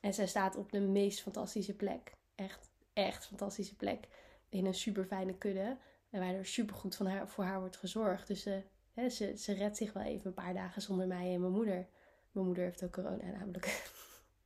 En 0.00 0.14
zij 0.14 0.26
staat 0.26 0.56
op 0.56 0.72
de 0.72 0.80
meest 0.80 1.20
fantastische 1.20 1.76
plek. 1.76 2.12
Echt, 2.34 2.70
echt 2.92 3.26
fantastische 3.26 3.76
plek. 3.76 4.08
In 4.48 4.66
een 4.66 4.74
super 4.74 5.04
fijne 5.04 5.34
kudde. 5.38 5.76
En 6.10 6.20
waar 6.20 6.34
er 6.34 6.46
super 6.46 6.74
goed 6.74 6.96
van 6.96 7.06
haar, 7.06 7.28
voor 7.28 7.44
haar 7.44 7.60
wordt 7.60 7.76
gezorgd. 7.76 8.26
Dus 8.26 8.46
uh, 8.46 8.56
hè, 8.92 9.08
ze, 9.08 9.36
ze 9.36 9.52
redt 9.52 9.76
zich 9.76 9.92
wel 9.92 10.02
even 10.02 10.26
een 10.26 10.34
paar 10.34 10.54
dagen 10.54 10.82
zonder 10.82 11.06
mij 11.06 11.34
en 11.34 11.40
mijn 11.40 11.52
moeder. 11.52 11.88
Mijn 12.30 12.46
moeder 12.46 12.64
heeft 12.64 12.84
ook 12.84 12.92
corona 12.92 13.30
namelijk. 13.30 13.90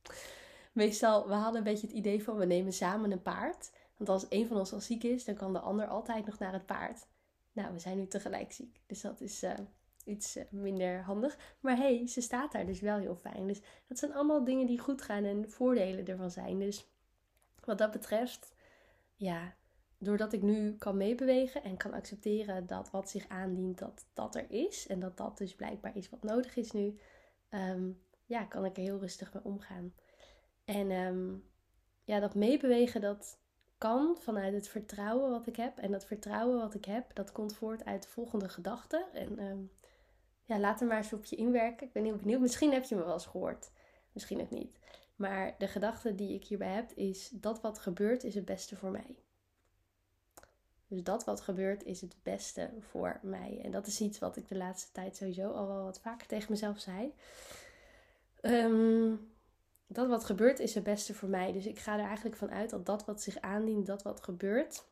Meestal, 0.71 1.27
we 1.27 1.33
hadden 1.33 1.57
een 1.57 1.71
beetje 1.71 1.87
het 1.87 1.95
idee 1.95 2.23
van 2.23 2.37
we 2.37 2.45
nemen 2.45 2.73
samen 2.73 3.11
een 3.11 3.21
paard. 3.21 3.71
Want 3.97 4.09
als 4.09 4.25
een 4.29 4.47
van 4.47 4.57
ons 4.57 4.73
al 4.73 4.79
ziek 4.79 5.03
is, 5.03 5.25
dan 5.25 5.35
kan 5.35 5.53
de 5.53 5.59
ander 5.59 5.87
altijd 5.87 6.25
nog 6.25 6.39
naar 6.39 6.53
het 6.53 6.65
paard. 6.65 7.07
Nou, 7.51 7.73
we 7.73 7.79
zijn 7.79 7.97
nu 7.97 8.07
tegelijk 8.07 8.51
ziek. 8.51 8.81
Dus 8.85 9.01
dat 9.01 9.21
is 9.21 9.43
uh, 9.43 9.53
iets 10.03 10.37
uh, 10.37 10.43
minder 10.49 11.01
handig. 11.01 11.37
Maar 11.59 11.77
hey, 11.77 12.07
ze 12.07 12.21
staat 12.21 12.51
daar 12.51 12.65
dus 12.65 12.79
wel 12.79 12.97
heel 12.97 13.15
fijn. 13.15 13.47
Dus 13.47 13.61
dat 13.87 13.97
zijn 13.97 14.13
allemaal 14.13 14.43
dingen 14.43 14.67
die 14.67 14.79
goed 14.79 15.01
gaan 15.01 15.23
en 15.23 15.49
voordelen 15.49 16.07
ervan 16.07 16.31
zijn. 16.31 16.59
Dus 16.59 16.87
wat 17.65 17.77
dat 17.77 17.91
betreft, 17.91 18.53
ja, 19.15 19.55
doordat 20.01 20.33
ik 20.33 20.41
nu 20.41 20.75
kan 20.77 20.97
meebewegen 20.97 21.63
en 21.63 21.77
kan 21.77 21.93
accepteren 21.93 22.67
dat 22.67 22.91
wat 22.91 23.09
zich 23.09 23.27
aandient, 23.27 23.77
dat 23.77 24.05
dat 24.13 24.35
er 24.35 24.51
is. 24.51 24.87
En 24.87 24.99
dat 24.99 25.17
dat 25.17 25.37
dus 25.37 25.55
blijkbaar 25.55 25.97
is 25.97 26.09
wat 26.09 26.23
nodig 26.23 26.55
is 26.55 26.71
nu. 26.71 26.99
Um, 27.49 28.01
ja, 28.25 28.43
kan 28.43 28.65
ik 28.65 28.77
er 28.77 28.83
heel 28.83 28.99
rustig 28.99 29.33
mee 29.33 29.43
omgaan. 29.43 29.93
En 30.65 30.91
um, 30.91 31.43
ja, 32.03 32.19
dat 32.19 32.35
meebewegen, 32.35 33.01
dat, 33.01 33.41
kan 33.81 34.17
vanuit 34.19 34.53
het 34.53 34.67
vertrouwen 34.67 35.29
wat 35.29 35.47
ik 35.47 35.55
heb. 35.55 35.77
En 35.77 35.91
dat 35.91 36.05
vertrouwen 36.05 36.57
wat 36.57 36.73
ik 36.73 36.85
heb, 36.85 37.15
dat 37.15 37.31
komt 37.31 37.55
voort 37.55 37.85
uit 37.85 38.03
de 38.03 38.09
volgende 38.09 38.49
gedachte. 38.49 39.05
En 39.13 39.43
um, 39.43 39.71
ja, 40.43 40.59
laat 40.59 40.81
er 40.81 40.87
maar 40.87 40.97
eens 40.97 41.13
op 41.13 41.25
je 41.25 41.35
inwerken. 41.35 41.87
Ik 41.87 41.93
ben 41.93 42.03
heel 42.03 42.15
benieuwd. 42.15 42.39
Misschien 42.39 42.71
heb 42.71 42.83
je 42.83 42.95
me 42.95 43.03
wel 43.03 43.13
eens 43.13 43.25
gehoord. 43.25 43.71
Misschien 44.11 44.41
ook 44.41 44.49
niet. 44.49 44.79
Maar 45.15 45.55
de 45.57 45.67
gedachte 45.67 46.15
die 46.15 46.33
ik 46.33 46.45
hierbij 46.45 46.73
heb 46.73 46.91
is 46.91 47.29
dat 47.29 47.61
wat 47.61 47.79
gebeurt 47.79 48.23
is 48.23 48.35
het 48.35 48.45
beste 48.45 48.75
voor 48.75 48.91
mij. 48.91 49.17
Dus 50.91 51.03
dat 51.03 51.23
wat 51.23 51.41
gebeurt 51.41 51.83
is 51.83 52.01
het 52.01 52.15
beste 52.23 52.69
voor 52.79 53.19
mij. 53.21 53.59
En 53.63 53.71
dat 53.71 53.87
is 53.87 54.01
iets 54.01 54.19
wat 54.19 54.37
ik 54.37 54.47
de 54.47 54.55
laatste 54.55 54.91
tijd 54.91 55.15
sowieso 55.15 55.51
al 55.51 55.67
wel 55.67 55.83
wat 55.83 55.99
vaker 55.99 56.27
tegen 56.27 56.51
mezelf 56.51 56.79
zei. 56.79 57.13
Um, 58.41 59.31
dat 59.87 60.07
wat 60.07 60.23
gebeurt 60.23 60.59
is 60.59 60.75
het 60.75 60.83
beste 60.83 61.13
voor 61.13 61.29
mij. 61.29 61.51
Dus 61.51 61.65
ik 61.65 61.79
ga 61.79 61.99
er 61.99 62.05
eigenlijk 62.05 62.35
van 62.35 62.51
uit 62.51 62.69
dat 62.69 62.85
dat 62.85 63.05
wat 63.05 63.21
zich 63.21 63.41
aandient, 63.41 63.85
dat 63.85 64.03
wat 64.03 64.23
gebeurt, 64.23 64.85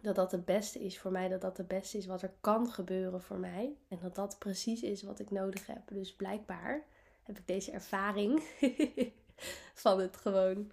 dat 0.00 0.14
dat 0.14 0.32
het 0.32 0.44
beste 0.44 0.84
is 0.84 0.98
voor 0.98 1.12
mij. 1.12 1.28
Dat 1.28 1.40
dat 1.40 1.56
het 1.56 1.68
beste 1.68 1.98
is 1.98 2.06
wat 2.06 2.22
er 2.22 2.34
kan 2.40 2.70
gebeuren 2.70 3.22
voor 3.22 3.38
mij. 3.38 3.76
En 3.88 3.98
dat 4.00 4.14
dat 4.14 4.38
precies 4.38 4.82
is 4.82 5.02
wat 5.02 5.18
ik 5.18 5.30
nodig 5.30 5.66
heb. 5.66 5.88
Dus 5.88 6.14
blijkbaar 6.14 6.84
heb 7.22 7.38
ik 7.38 7.46
deze 7.46 7.70
ervaring 7.70 8.42
van 9.84 10.00
het 10.00 10.16
gewoon 10.16 10.72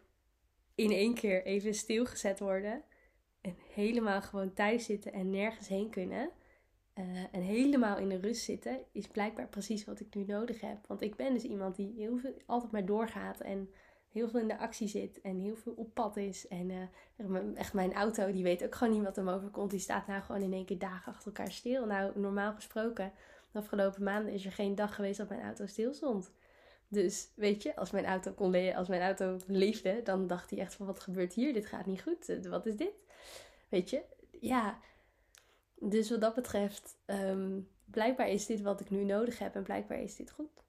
in 0.76 0.92
één 0.92 1.14
keer 1.14 1.46
even 1.46 1.74
stilgezet 1.74 2.40
worden. 2.40 2.84
En 3.50 3.56
helemaal 3.74 4.22
gewoon 4.22 4.54
thuis 4.54 4.86
zitten 4.86 5.14
en 5.14 5.30
nergens 5.30 5.68
heen 5.68 5.90
kunnen. 5.90 6.30
Eh, 6.94 7.06
en 7.32 7.42
helemaal 7.42 7.98
in 7.98 8.10
de 8.10 8.20
rust 8.20 8.44
zitten 8.44 8.80
is 8.92 9.08
blijkbaar 9.08 9.48
precies 9.48 9.86
wat 9.86 10.00
ik 10.00 10.16
nu 10.16 10.24
nodig 10.26 10.62
heb. 10.62 10.78
Want 10.88 11.02
ik 11.02 11.16
ben 11.16 11.34
dus 11.34 11.44
iemand 11.44 11.76
die 11.76 11.94
heel 11.98 12.18
veel, 12.18 12.34
altijd 12.46 12.72
maar 12.72 12.86
doorgaat 12.86 13.40
en 13.40 13.70
heel 14.12 14.30
veel 14.30 14.40
in 14.40 14.48
de 14.48 14.58
actie 14.58 14.88
zit 14.88 15.22
en 15.22 15.40
heel 15.40 15.56
veel 15.56 15.74
op 15.76 15.94
pad 15.94 16.18
is. 16.18 16.48
En 16.48 16.70
uh, 16.70 17.58
echt 17.58 17.74
mijn 17.74 17.94
auto, 17.94 18.32
die 18.32 18.44
weet 18.44 18.64
ook 18.64 18.76
gewoon 18.76 18.94
niet 18.94 19.04
wat 19.04 19.16
hem 19.16 19.30
overkomt. 19.30 19.72
Die 19.72 19.80
staat 19.80 20.08
nou 20.08 20.22
gewoon 20.22 20.42
in 20.42 20.54
één 20.54 20.66
keer 20.66 20.80
dagen 20.80 21.12
achter 21.12 21.28
elkaar 21.28 21.52
stil. 21.52 21.86
Nou, 21.86 22.20
normaal 22.20 22.54
gesproken, 22.54 23.12
de 23.52 23.60
afgelopen 23.60 24.04
maanden 24.04 24.34
is 24.34 24.46
er 24.46 24.52
geen 24.52 24.76
dag 24.76 24.96
geweest 24.96 25.18
dat 25.18 25.30
mijn 25.30 25.42
auto 25.42 25.66
stil 25.66 25.94
stond. 25.94 26.32
Dus 26.88 27.32
weet 27.36 27.64
je, 27.64 27.76
als 27.76 27.92
mijn 27.92 28.06
auto 28.06 28.32
kon 28.32 28.76
als 28.76 28.88
mijn 28.88 29.02
auto 29.02 29.38
leefde, 29.48 30.02
dan 30.04 30.28
dacht 30.28 30.50
hij 30.50 30.60
echt 30.60 30.76
van 30.76 30.86
wat 30.86 31.00
gebeurt 31.00 31.34
hier? 31.34 31.54
Dit 31.54 31.66
gaat 31.66 31.86
niet 31.86 32.02
goed. 32.02 32.30
Eh, 32.30 32.50
wat 32.50 32.66
is 32.66 32.76
dit? 32.76 32.94
Weet 33.70 33.90
je, 33.90 34.04
ja. 34.40 34.80
Dus 35.76 36.10
wat 36.10 36.22
dat 36.22 36.36
betreft, 36.36 36.98
um, 37.06 37.70
blijkbaar 37.86 38.30
is 38.30 38.46
dit 38.46 38.62
wat 38.62 38.80
ik 38.80 38.90
nu 38.90 39.04
nodig 39.04 39.40
heb 39.40 39.56
en 39.56 39.64
blijkbaar 39.64 40.00
is 40.00 40.16
dit 40.16 40.32
goed. 40.32 40.64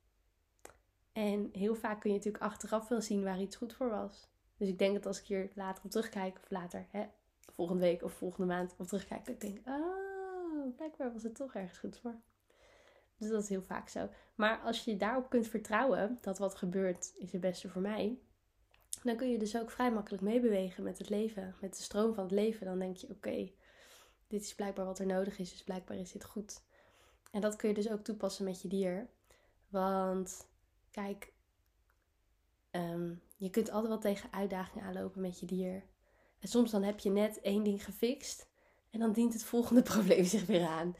En 1.12 1.48
heel 1.52 1.74
vaak 1.74 2.00
kun 2.00 2.10
je 2.10 2.16
natuurlijk 2.16 2.44
achteraf 2.44 2.88
wel 2.88 3.00
zien 3.00 3.22
waar 3.22 3.40
iets 3.40 3.56
goed 3.56 3.74
voor 3.74 3.90
was. 3.90 4.28
Dus 4.56 4.68
ik 4.68 4.78
denk 4.78 4.94
dat 4.94 5.06
als 5.06 5.20
ik 5.20 5.26
hier 5.26 5.50
later 5.54 5.84
op 5.84 5.90
terugkijk, 5.90 6.38
of 6.42 6.50
later, 6.50 6.86
hè, 6.90 7.06
volgende 7.54 7.82
week 7.82 8.02
of 8.02 8.12
volgende 8.12 8.54
maand 8.54 8.74
op 8.78 8.86
terugkijk, 8.86 9.24
dat 9.24 9.34
ik 9.34 9.40
denk, 9.40 9.68
oh, 9.68 10.76
blijkbaar 10.76 11.12
was 11.12 11.22
het 11.22 11.34
toch 11.34 11.54
ergens 11.54 11.78
goed 11.78 11.98
voor. 11.98 12.14
Dus 13.16 13.28
dat 13.28 13.42
is 13.42 13.48
heel 13.48 13.62
vaak 13.62 13.88
zo. 13.88 14.08
Maar 14.34 14.60
als 14.60 14.84
je 14.84 14.96
daarop 14.96 15.28
kunt 15.28 15.48
vertrouwen 15.48 16.18
dat 16.20 16.38
wat 16.38 16.54
gebeurt 16.54 17.12
is 17.16 17.32
het 17.32 17.40
beste 17.40 17.68
voor 17.68 17.82
mij, 17.82 18.18
dan 19.02 19.16
kun 19.16 19.30
je 19.30 19.38
dus 19.38 19.56
ook 19.56 19.70
vrij 19.70 19.92
makkelijk 19.92 20.22
meebewegen 20.22 20.82
met 20.82 20.98
het 20.98 21.08
leven, 21.08 21.54
met 21.60 21.76
de 21.76 21.82
stroom 21.82 22.14
van 22.14 22.24
het 22.24 22.32
leven. 22.32 22.66
Dan 22.66 22.78
denk 22.78 22.96
je: 22.96 23.08
oké, 23.10 23.50
dit 24.26 24.42
is 24.42 24.54
blijkbaar 24.54 24.84
wat 24.84 24.98
er 24.98 25.06
nodig 25.06 25.38
is, 25.38 25.50
dus 25.50 25.64
blijkbaar 25.64 25.96
is 25.96 26.12
dit 26.12 26.24
goed. 26.24 26.62
En 27.30 27.40
dat 27.40 27.56
kun 27.56 27.68
je 27.68 27.74
dus 27.74 27.90
ook 27.90 28.04
toepassen 28.04 28.44
met 28.44 28.62
je 28.62 28.68
dier. 28.68 29.08
Want 29.68 30.48
kijk, 30.90 31.32
ehm, 32.70 33.14
je 33.36 33.50
kunt 33.50 33.70
altijd 33.70 33.88
wel 33.88 33.98
tegen 33.98 34.32
uitdagingen 34.32 34.84
aanlopen 34.84 35.20
met 35.20 35.40
je 35.40 35.46
dier. 35.46 35.82
En 36.38 36.48
soms 36.48 36.70
dan 36.70 36.82
heb 36.82 36.98
je 36.98 37.10
net 37.10 37.40
één 37.40 37.62
ding 37.62 37.84
gefixt 37.84 38.48
en 38.90 39.00
dan 39.00 39.12
dient 39.12 39.32
het 39.32 39.44
volgende 39.44 39.82
probleem 39.92 40.24
zich 40.24 40.46
weer 40.46 40.66
aan. 40.66 40.96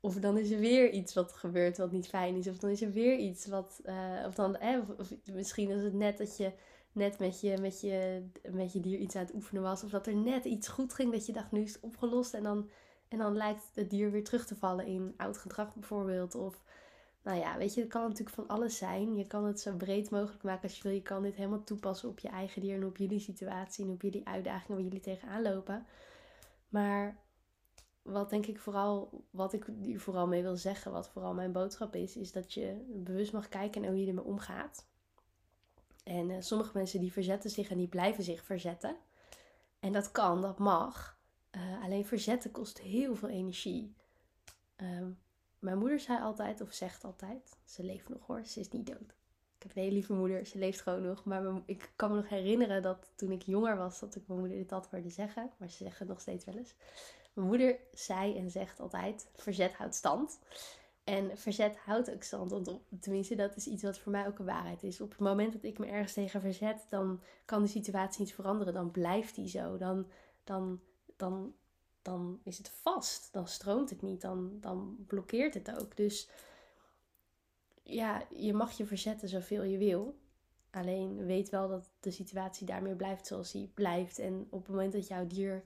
Of 0.00 0.14
dan 0.14 0.38
is 0.38 0.50
er 0.50 0.58
weer 0.58 0.90
iets 0.90 1.14
wat 1.14 1.32
gebeurt 1.32 1.76
wat 1.76 1.92
niet 1.92 2.08
fijn 2.08 2.36
is. 2.36 2.48
Of 2.48 2.58
dan 2.58 2.70
is 2.70 2.82
er 2.82 2.92
weer 2.92 3.18
iets 3.18 3.46
wat. 3.46 3.80
Uh, 3.84 4.24
of 4.26 4.34
dan, 4.34 4.56
eh, 4.56 4.78
of, 4.98 5.12
misschien 5.24 5.70
is 5.70 5.82
het 5.82 5.92
net 5.92 6.18
dat 6.18 6.36
je 6.36 6.52
net 6.92 7.18
met 7.18 7.40
je, 7.40 7.58
met, 7.60 7.80
je, 7.80 8.26
met 8.50 8.72
je 8.72 8.80
dier 8.80 8.98
iets 8.98 9.16
aan 9.16 9.24
het 9.24 9.34
oefenen 9.34 9.62
was. 9.62 9.84
Of 9.84 9.90
dat 9.90 10.06
er 10.06 10.14
net 10.14 10.44
iets 10.44 10.68
goed 10.68 10.94
ging 10.94 11.12
dat 11.12 11.26
je 11.26 11.32
dacht, 11.32 11.52
nu 11.52 11.60
is 11.60 11.72
het 11.72 11.82
opgelost. 11.82 12.34
En 12.34 12.42
dan, 12.42 12.70
en 13.08 13.18
dan 13.18 13.36
lijkt 13.36 13.70
het 13.74 13.90
dier 13.90 14.10
weer 14.10 14.24
terug 14.24 14.46
te 14.46 14.56
vallen 14.56 14.86
in 14.86 15.14
oud 15.16 15.38
gedrag 15.38 15.74
bijvoorbeeld. 15.74 16.34
Of 16.34 16.62
nou 17.22 17.38
ja, 17.38 17.58
weet 17.58 17.74
je, 17.74 17.80
het 17.80 17.90
kan 17.90 18.02
natuurlijk 18.02 18.36
van 18.36 18.48
alles 18.48 18.76
zijn. 18.76 19.16
Je 19.16 19.26
kan 19.26 19.44
het 19.44 19.60
zo 19.60 19.76
breed 19.76 20.10
mogelijk 20.10 20.42
maken 20.42 20.62
als 20.62 20.76
je 20.76 20.82
wil. 20.82 20.92
Je 20.92 21.02
kan 21.02 21.22
dit 21.22 21.34
helemaal 21.34 21.64
toepassen 21.64 22.08
op 22.08 22.18
je 22.18 22.28
eigen 22.28 22.60
dier 22.60 22.74
en 22.74 22.86
op 22.86 22.96
jullie 22.96 23.20
situatie 23.20 23.84
en 23.84 23.90
op 23.90 24.02
jullie 24.02 24.26
uitdagingen 24.26 24.74
waar 24.74 24.84
jullie 24.84 25.00
tegenaan 25.00 25.42
lopen. 25.42 25.86
Maar 26.68 27.16
wat 28.02 28.30
denk 28.30 28.46
ik 28.46 28.58
vooral, 28.58 29.24
wat 29.30 29.52
ik 29.52 29.66
hier 29.80 30.00
vooral 30.00 30.26
mee 30.26 30.42
wil 30.42 30.56
zeggen, 30.56 30.92
wat 30.92 31.08
vooral 31.08 31.34
mijn 31.34 31.52
boodschap 31.52 31.94
is, 31.94 32.16
is 32.16 32.32
dat 32.32 32.52
je 32.52 32.92
bewust 33.04 33.32
mag 33.32 33.48
kijken 33.48 33.80
naar 33.80 33.90
hoe 33.90 34.00
je 34.00 34.06
ermee 34.06 34.24
omgaat. 34.24 34.86
En 36.02 36.30
uh, 36.30 36.36
sommige 36.40 36.70
mensen 36.74 37.00
die 37.00 37.12
verzetten 37.12 37.50
zich 37.50 37.70
en 37.70 37.76
die 37.76 37.88
blijven 37.88 38.24
zich 38.24 38.44
verzetten. 38.44 38.96
En 39.80 39.92
dat 39.92 40.10
kan, 40.10 40.40
dat 40.40 40.58
mag. 40.58 41.18
Uh, 41.50 41.84
alleen 41.84 42.06
verzetten 42.06 42.50
kost 42.50 42.80
heel 42.80 43.16
veel 43.16 43.28
energie. 43.28 43.94
Uh, 44.76 45.06
mijn 45.58 45.78
moeder 45.78 46.00
zei 46.00 46.20
altijd, 46.20 46.60
of 46.60 46.72
zegt 46.72 47.04
altijd, 47.04 47.56
ze 47.64 47.84
leeft 47.84 48.08
nog 48.08 48.26
hoor, 48.26 48.44
ze 48.44 48.60
is 48.60 48.68
niet 48.68 48.86
dood. 48.86 49.14
Ik 49.56 49.68
heb 49.68 49.76
een 49.76 49.82
hele 49.82 49.94
lieve 49.94 50.12
moeder, 50.12 50.46
ze 50.46 50.58
leeft 50.58 50.80
gewoon 50.80 51.02
nog. 51.02 51.24
Maar 51.24 51.62
ik 51.66 51.92
kan 51.96 52.10
me 52.10 52.16
nog 52.16 52.28
herinneren 52.28 52.82
dat 52.82 53.12
toen 53.16 53.30
ik 53.30 53.42
jonger 53.42 53.76
was, 53.76 54.00
dat 54.00 54.14
ik 54.14 54.26
mijn 54.26 54.40
moeder 54.40 54.58
dit 54.58 54.72
altijd 54.72 54.92
hoorde 54.92 55.10
zeggen. 55.10 55.50
Maar 55.56 55.70
ze 55.70 55.76
zeggen 55.76 55.98
het 55.98 56.08
nog 56.08 56.20
steeds 56.20 56.44
wel 56.44 56.56
eens. 56.56 56.74
Mijn 57.32 57.48
moeder 57.48 57.78
zei 57.92 58.36
en 58.36 58.50
zegt 58.50 58.80
altijd: 58.80 59.28
verzet 59.34 59.72
houdt 59.72 59.94
stand. 59.94 60.38
En 61.04 61.38
verzet 61.38 61.76
houdt 61.76 62.10
ook. 62.10 62.48
Want 62.48 62.80
tenminste, 63.00 63.34
dat 63.34 63.56
is 63.56 63.66
iets 63.66 63.82
wat 63.82 63.98
voor 63.98 64.12
mij 64.12 64.26
ook 64.26 64.38
een 64.38 64.44
waarheid 64.44 64.82
is. 64.82 65.00
Op 65.00 65.10
het 65.10 65.18
moment 65.18 65.52
dat 65.52 65.64
ik 65.64 65.78
me 65.78 65.86
ergens 65.86 66.12
tegen 66.12 66.40
verzet, 66.40 66.86
dan 66.88 67.22
kan 67.44 67.62
de 67.62 67.68
situatie 67.68 68.20
niet 68.20 68.34
veranderen. 68.34 68.74
Dan 68.74 68.90
blijft 68.90 69.34
die 69.34 69.48
zo. 69.48 69.76
Dan, 69.76 70.06
dan, 70.44 70.80
dan, 71.16 71.54
dan 72.02 72.40
is 72.44 72.58
het 72.58 72.68
vast. 72.68 73.32
Dan 73.32 73.48
stroomt 73.48 73.90
het 73.90 74.02
niet. 74.02 74.20
Dan, 74.20 74.56
dan 74.60 75.04
blokkeert 75.06 75.54
het 75.54 75.80
ook. 75.80 75.96
Dus 75.96 76.28
ja, 77.82 78.26
je 78.30 78.52
mag 78.52 78.72
je 78.72 78.86
verzetten 78.86 79.28
zoveel 79.28 79.62
je 79.62 79.78
wil. 79.78 80.20
Alleen 80.70 81.26
weet 81.26 81.48
wel 81.48 81.68
dat 81.68 81.90
de 82.00 82.10
situatie 82.10 82.66
daarmee 82.66 82.94
blijft 82.94 83.26
zoals 83.26 83.52
die 83.52 83.70
blijft. 83.74 84.18
En 84.18 84.46
op 84.50 84.58
het 84.58 84.68
moment 84.68 84.92
dat 84.92 85.06
jouw 85.06 85.26
dier 85.26 85.64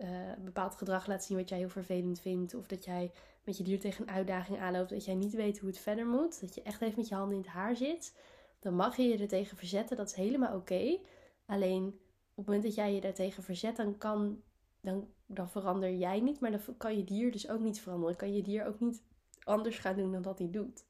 uh, 0.00 0.08
bepaald 0.38 0.74
gedrag 0.74 1.06
laat 1.06 1.24
zien 1.24 1.36
wat 1.36 1.48
jij 1.48 1.58
heel 1.58 1.68
vervelend 1.68 2.20
vindt. 2.20 2.54
Of 2.54 2.66
dat 2.66 2.84
jij 2.84 3.12
met 3.44 3.56
je 3.56 3.64
dier 3.64 3.80
tegen 3.80 4.02
een 4.02 4.14
uitdaging 4.14 4.58
aanloopt. 4.58 4.90
Dat 4.90 5.04
jij 5.04 5.14
niet 5.14 5.34
weet 5.34 5.58
hoe 5.58 5.68
het 5.68 5.78
verder 5.78 6.06
moet. 6.06 6.40
Dat 6.40 6.54
je 6.54 6.62
echt 6.62 6.80
even 6.80 6.98
met 6.98 7.08
je 7.08 7.14
handen 7.14 7.36
in 7.36 7.42
het 7.42 7.50
haar 7.50 7.76
zit. 7.76 8.16
Dan 8.58 8.74
mag 8.74 8.96
je 8.96 9.02
je 9.02 9.18
er 9.18 9.28
tegen 9.28 9.56
verzetten. 9.56 9.96
Dat 9.96 10.06
is 10.06 10.14
helemaal 10.14 10.56
oké. 10.56 10.98
Alleen 11.46 11.86
op 11.86 12.36
het 12.36 12.46
moment 12.46 12.62
dat 12.62 12.74
jij 12.74 12.94
je 12.94 13.00
daartegen 13.00 13.42
verzet, 13.42 13.76
dan 13.76 13.98
kan. 13.98 14.42
Dan, 14.82 15.08
dan 15.26 15.50
verander 15.50 15.94
jij 15.94 16.20
niet, 16.20 16.40
maar 16.40 16.50
dan 16.50 16.60
kan 16.76 16.96
je 16.96 17.04
dier 17.04 17.32
dus 17.32 17.48
ook 17.48 17.60
niet 17.60 17.80
veranderen. 17.80 18.16
Dan 18.16 18.26
kan 18.26 18.36
je 18.36 18.42
dier 18.42 18.66
ook 18.66 18.80
niet 18.80 19.02
anders 19.44 19.78
gaan 19.78 19.96
doen 19.96 20.12
dan 20.12 20.22
dat 20.22 20.38
hij 20.38 20.50
doet. 20.50 20.84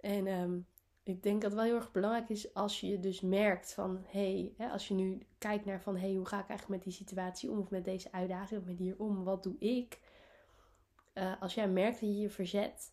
En 0.00 0.26
um, 0.26 0.66
ik 1.08 1.22
denk 1.22 1.42
dat 1.42 1.50
het 1.50 1.60
wel 1.60 1.68
heel 1.68 1.76
erg 1.76 1.92
belangrijk 1.92 2.28
is 2.28 2.54
als 2.54 2.80
je 2.80 3.00
dus 3.00 3.20
merkt 3.20 3.72
van 3.72 4.04
hé, 4.06 4.52
hey, 4.56 4.70
als 4.70 4.88
je 4.88 4.94
nu 4.94 5.18
kijkt 5.38 5.64
naar 5.64 5.82
van 5.82 5.96
hé, 5.96 6.06
hey, 6.06 6.16
hoe 6.16 6.26
ga 6.26 6.40
ik 6.40 6.48
eigenlijk 6.48 6.84
met 6.84 6.94
die 6.94 7.04
situatie 7.04 7.50
om 7.50 7.58
of 7.58 7.70
met 7.70 7.84
deze 7.84 8.12
uitdaging 8.12 8.60
of 8.60 8.66
met 8.66 8.78
hier 8.78 8.94
om, 8.98 9.24
wat 9.24 9.42
doe 9.42 9.58
ik? 9.58 9.98
Uh, 11.14 11.32
als 11.40 11.54
jij 11.54 11.68
merkt 11.68 12.00
dat 12.00 12.08
je 12.08 12.18
je 12.18 12.30
verzet, 12.30 12.92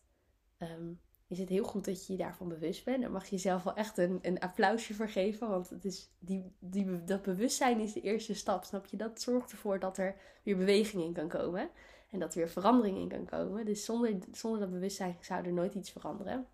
um, 0.58 1.00
is 1.26 1.38
het 1.38 1.48
heel 1.48 1.64
goed 1.64 1.84
dat 1.84 2.06
je 2.06 2.12
je 2.12 2.18
daarvan 2.18 2.48
bewust 2.48 2.84
bent. 2.84 3.02
Daar 3.02 3.10
mag 3.10 3.24
je 3.24 3.30
jezelf 3.30 3.62
wel 3.62 3.74
echt 3.74 3.98
een, 3.98 4.18
een 4.22 4.40
applausje 4.40 4.94
voor 4.94 5.08
geven, 5.08 5.48
want 5.48 5.70
het 5.70 5.84
is 5.84 6.10
die, 6.18 6.52
die, 6.58 7.04
dat 7.04 7.22
bewustzijn 7.22 7.80
is 7.80 7.92
de 7.92 8.00
eerste 8.00 8.34
stap, 8.34 8.64
snap 8.64 8.86
je? 8.86 8.96
Dat 8.96 9.20
zorgt 9.20 9.50
ervoor 9.50 9.78
dat 9.78 9.98
er 9.98 10.16
weer 10.42 10.56
beweging 10.56 11.02
in 11.02 11.12
kan 11.12 11.28
komen 11.28 11.70
en 12.10 12.18
dat 12.18 12.32
er 12.32 12.38
weer 12.38 12.48
verandering 12.48 12.98
in 12.98 13.08
kan 13.08 13.24
komen. 13.24 13.64
Dus 13.64 13.84
zonder, 13.84 14.18
zonder 14.32 14.60
dat 14.60 14.70
bewustzijn 14.70 15.16
zou 15.20 15.44
er 15.44 15.52
nooit 15.52 15.74
iets 15.74 15.90
veranderen. 15.90 16.46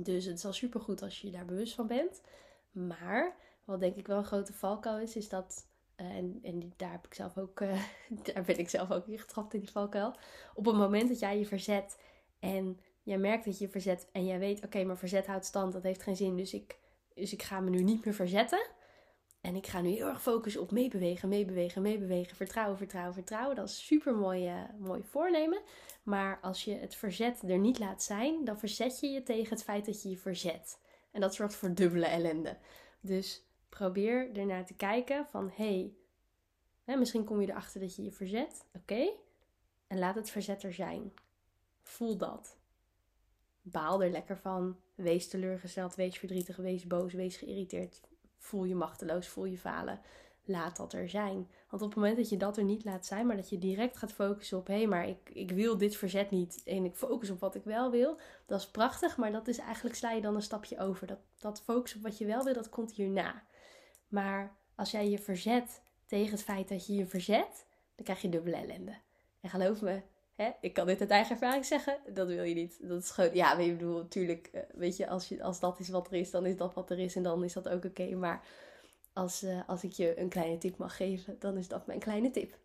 Dus 0.00 0.24
het 0.24 0.36
is 0.36 0.44
al 0.44 0.52
supergoed 0.52 1.02
als 1.02 1.20
je 1.20 1.26
je 1.26 1.32
daar 1.32 1.44
bewust 1.44 1.74
van 1.74 1.86
bent. 1.86 2.20
Maar 2.70 3.36
wat 3.64 3.80
denk 3.80 3.96
ik 3.96 4.06
wel 4.06 4.18
een 4.18 4.24
grote 4.24 4.52
valkuil 4.52 4.98
is, 4.98 5.16
is 5.16 5.28
dat. 5.28 5.66
Uh, 5.96 6.06
en, 6.06 6.38
en 6.42 6.72
daar, 6.76 6.90
heb 6.90 7.06
ik 7.06 7.14
zelf 7.14 7.38
ook, 7.38 7.60
uh, 7.60 7.82
daar 8.34 8.42
ben 8.42 8.58
ik 8.58 8.68
zelf 8.68 8.90
ook 8.90 9.06
in 9.06 9.18
getrapt 9.18 9.54
in 9.54 9.60
die 9.60 9.70
valkuil. 9.70 10.14
Op 10.54 10.64
het 10.64 10.74
moment 10.74 11.08
dat 11.08 11.18
jij 11.18 11.38
je 11.38 11.46
verzet 11.46 11.98
en 12.38 12.80
jij 13.02 13.18
merkt 13.18 13.44
dat 13.44 13.58
je 13.58 13.64
je 13.64 13.70
verzet 13.70 14.08
en 14.12 14.26
jij 14.26 14.38
weet, 14.38 14.64
oké, 14.64 14.84
maar 14.84 14.96
verzet 14.96 15.26
houdt 15.26 15.44
stand, 15.44 15.72
dat 15.72 15.82
heeft 15.82 16.02
geen 16.02 16.16
zin. 16.16 16.36
Dus 16.36 16.54
ik, 16.54 16.78
dus 17.14 17.32
ik 17.32 17.42
ga 17.42 17.60
me 17.60 17.70
nu 17.70 17.82
niet 17.82 18.04
meer 18.04 18.14
verzetten. 18.14 18.66
En 19.48 19.56
ik 19.56 19.66
ga 19.66 19.80
nu 19.80 19.88
heel 19.88 20.06
erg 20.06 20.22
focussen 20.22 20.60
op 20.60 20.70
meebewegen, 20.70 21.28
meebewegen, 21.28 21.82
meebewegen. 21.82 22.36
Vertrouwen, 22.36 22.78
vertrouwen, 22.78 23.14
vertrouwen. 23.14 23.56
Dat 23.56 23.68
is 23.68 23.86
super 23.86 24.14
mooi, 24.14 24.48
uh, 24.48 24.62
mooi 24.78 25.02
voornemen. 25.02 25.62
Maar 26.02 26.38
als 26.40 26.64
je 26.64 26.74
het 26.74 26.94
verzet 26.94 27.42
er 27.42 27.58
niet 27.58 27.78
laat 27.78 28.02
zijn, 28.02 28.44
dan 28.44 28.58
verzet 28.58 29.00
je 29.00 29.06
je 29.06 29.22
tegen 29.22 29.50
het 29.50 29.64
feit 29.64 29.86
dat 29.86 30.02
je 30.02 30.08
je 30.08 30.16
verzet. 30.16 30.80
En 31.10 31.20
dat 31.20 31.34
zorgt 31.34 31.54
voor 31.54 31.74
dubbele 31.74 32.06
ellende. 32.06 32.58
Dus 33.00 33.46
probeer 33.68 34.36
ernaar 34.36 34.66
te 34.66 34.74
kijken 34.74 35.26
van 35.26 35.50
hé, 35.54 35.92
hey, 36.84 36.98
misschien 36.98 37.24
kom 37.24 37.40
je 37.40 37.50
erachter 37.50 37.80
dat 37.80 37.96
je 37.96 38.02
je 38.02 38.12
verzet. 38.12 38.64
Oké. 38.74 39.10
En 39.86 39.98
laat 39.98 40.14
het 40.14 40.30
verzet 40.30 40.62
er 40.62 40.72
zijn. 40.72 41.12
Voel 41.82 42.16
dat. 42.16 42.56
Baal 43.62 44.02
er 44.02 44.10
lekker 44.10 44.38
van. 44.38 44.76
Wees 44.94 45.28
teleurgesteld, 45.28 45.94
wees 45.94 46.18
verdrietig, 46.18 46.56
wees 46.56 46.86
boos, 46.86 47.12
wees 47.12 47.36
geïrriteerd. 47.36 48.00
Voel 48.38 48.64
je 48.64 48.74
machteloos, 48.74 49.28
voel 49.28 49.44
je 49.44 49.58
falen. 49.58 50.00
laat 50.44 50.76
dat 50.76 50.92
er 50.92 51.08
zijn. 51.08 51.50
Want 51.70 51.82
op 51.82 51.88
het 51.88 51.98
moment 51.98 52.16
dat 52.16 52.28
je 52.28 52.36
dat 52.36 52.56
er 52.56 52.64
niet 52.64 52.84
laat 52.84 53.06
zijn, 53.06 53.26
maar 53.26 53.36
dat 53.36 53.48
je 53.48 53.58
direct 53.58 53.96
gaat 53.96 54.12
focussen 54.12 54.58
op 54.58 54.66
hé, 54.66 54.74
hey, 54.74 54.86
maar 54.86 55.08
ik, 55.08 55.30
ik 55.32 55.50
wil 55.50 55.78
dit 55.78 55.96
verzet 55.96 56.30
niet 56.30 56.62
en 56.64 56.84
ik 56.84 56.94
focus 56.94 57.30
op 57.30 57.40
wat 57.40 57.54
ik 57.54 57.64
wel 57.64 57.90
wil, 57.90 58.18
dat 58.46 58.60
is 58.60 58.70
prachtig, 58.70 59.16
maar 59.16 59.32
dat 59.32 59.48
is 59.48 59.58
eigenlijk 59.58 59.96
sla 59.96 60.10
je 60.10 60.20
dan 60.20 60.34
een 60.34 60.42
stapje 60.42 60.78
over. 60.78 61.06
Dat, 61.06 61.18
dat 61.38 61.62
focus 61.62 61.94
op 61.94 62.02
wat 62.02 62.18
je 62.18 62.26
wel 62.26 62.44
wil, 62.44 62.54
dat 62.54 62.68
komt 62.68 62.92
hierna. 62.92 63.42
Maar 64.08 64.56
als 64.74 64.90
jij 64.90 65.10
je 65.10 65.18
verzet 65.18 65.82
tegen 66.06 66.32
het 66.32 66.42
feit 66.42 66.68
dat 66.68 66.86
je 66.86 66.94
je 66.94 67.06
verzet, 67.06 67.66
dan 67.94 68.04
krijg 68.04 68.22
je 68.22 68.28
dubbele 68.28 68.56
ellende. 68.56 68.96
En 69.40 69.50
geloof 69.50 69.80
me, 69.80 70.02
hè, 70.38 70.50
ik 70.60 70.72
kan 70.72 70.86
dit 70.86 71.00
uit 71.00 71.10
eigen 71.10 71.32
ervaring 71.32 71.64
zeggen, 71.64 71.98
dat 72.12 72.26
wil 72.26 72.42
je 72.42 72.54
niet. 72.54 72.88
Dat 72.88 73.02
is 73.02 73.10
gewoon, 73.10 73.34
ja, 73.34 73.58
ik 73.58 73.78
bedoel, 73.78 73.98
natuurlijk, 73.98 74.46
eh, 74.52 74.62
weet 74.74 74.96
je 74.96 75.08
als, 75.08 75.28
je, 75.28 75.42
als 75.42 75.60
dat 75.60 75.80
is 75.80 75.88
wat 75.88 76.06
er 76.06 76.14
is, 76.14 76.30
dan 76.30 76.46
is 76.46 76.56
dat 76.56 76.74
wat 76.74 76.90
er 76.90 76.98
is 76.98 77.16
en 77.16 77.22
dan 77.22 77.44
is 77.44 77.52
dat 77.52 77.68
ook 77.68 77.84
oké. 77.84 78.14
Maar 78.14 78.46
als, 79.12 79.42
uh, 79.42 79.60
als 79.66 79.84
ik 79.84 79.92
je 79.92 80.20
een 80.20 80.28
kleine 80.28 80.58
tip 80.58 80.76
mag 80.76 80.96
geven, 80.96 81.36
dan 81.38 81.56
is 81.56 81.68
dat 81.68 81.86
mijn 81.86 81.98
kleine 81.98 82.30
tip. 82.30 82.58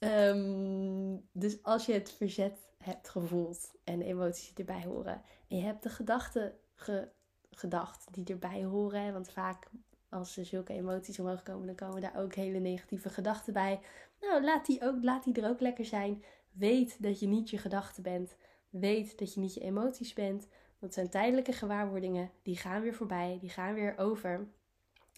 Um, 0.00 1.28
dus 1.32 1.62
als 1.62 1.86
je 1.86 1.92
het 1.92 2.10
verzet 2.10 2.58
hebt 2.78 3.08
gevoeld 3.08 3.70
en 3.84 4.02
emoties 4.02 4.54
die 4.54 4.66
erbij 4.66 4.84
horen, 4.84 5.22
en 5.48 5.56
je 5.56 5.62
hebt 5.62 5.82
de 5.82 5.88
gedachten 5.88 6.52
ge, 6.74 7.08
gedacht 7.50 8.06
die 8.10 8.24
erbij 8.24 8.64
horen, 8.64 9.12
want 9.12 9.30
vaak 9.30 9.68
als 10.08 10.36
er 10.36 10.44
zulke 10.44 10.72
emoties 10.72 11.18
omhoog 11.18 11.42
komen, 11.42 11.66
dan 11.66 11.74
komen 11.74 12.00
daar 12.00 12.16
ook 12.16 12.34
hele 12.34 12.58
negatieve 12.58 13.08
gedachten 13.08 13.52
bij. 13.52 13.80
Nou, 14.20 14.44
laat 14.44 14.66
die, 14.66 14.82
ook, 14.82 15.02
laat 15.02 15.24
die 15.24 15.42
er 15.42 15.48
ook 15.48 15.60
lekker 15.60 15.84
zijn. 15.84 16.22
Weet 16.54 17.02
dat 17.02 17.20
je 17.20 17.26
niet 17.26 17.50
je 17.50 17.58
gedachten 17.58 18.02
bent. 18.02 18.36
Weet 18.68 19.18
dat 19.18 19.34
je 19.34 19.40
niet 19.40 19.54
je 19.54 19.60
emoties 19.60 20.12
bent. 20.12 20.48
Dat 20.78 20.94
zijn 20.94 21.10
tijdelijke 21.10 21.52
gewaarwordingen. 21.52 22.30
Die 22.42 22.56
gaan 22.56 22.82
weer 22.82 22.94
voorbij. 22.94 23.38
Die 23.40 23.50
gaan 23.50 23.74
weer 23.74 23.98
over. 23.98 24.48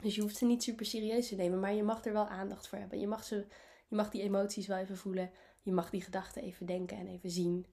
Dus 0.02 0.14
je 0.14 0.20
hoeft 0.20 0.36
ze 0.36 0.44
niet 0.44 0.62
super 0.62 0.86
serieus 0.86 1.28
te 1.28 1.34
nemen. 1.34 1.60
Maar 1.60 1.74
je 1.74 1.82
mag 1.82 2.04
er 2.04 2.12
wel 2.12 2.26
aandacht 2.26 2.68
voor 2.68 2.78
hebben. 2.78 3.00
Je 3.00 3.06
mag, 3.06 3.24
ze, 3.24 3.46
je 3.88 3.96
mag 3.96 4.10
die 4.10 4.22
emoties 4.22 4.66
wel 4.66 4.78
even 4.78 4.96
voelen. 4.96 5.30
Je 5.62 5.72
mag 5.72 5.90
die 5.90 6.02
gedachten 6.02 6.42
even 6.42 6.66
denken 6.66 6.96
en 6.96 7.06
even 7.06 7.30
zien. 7.30 7.66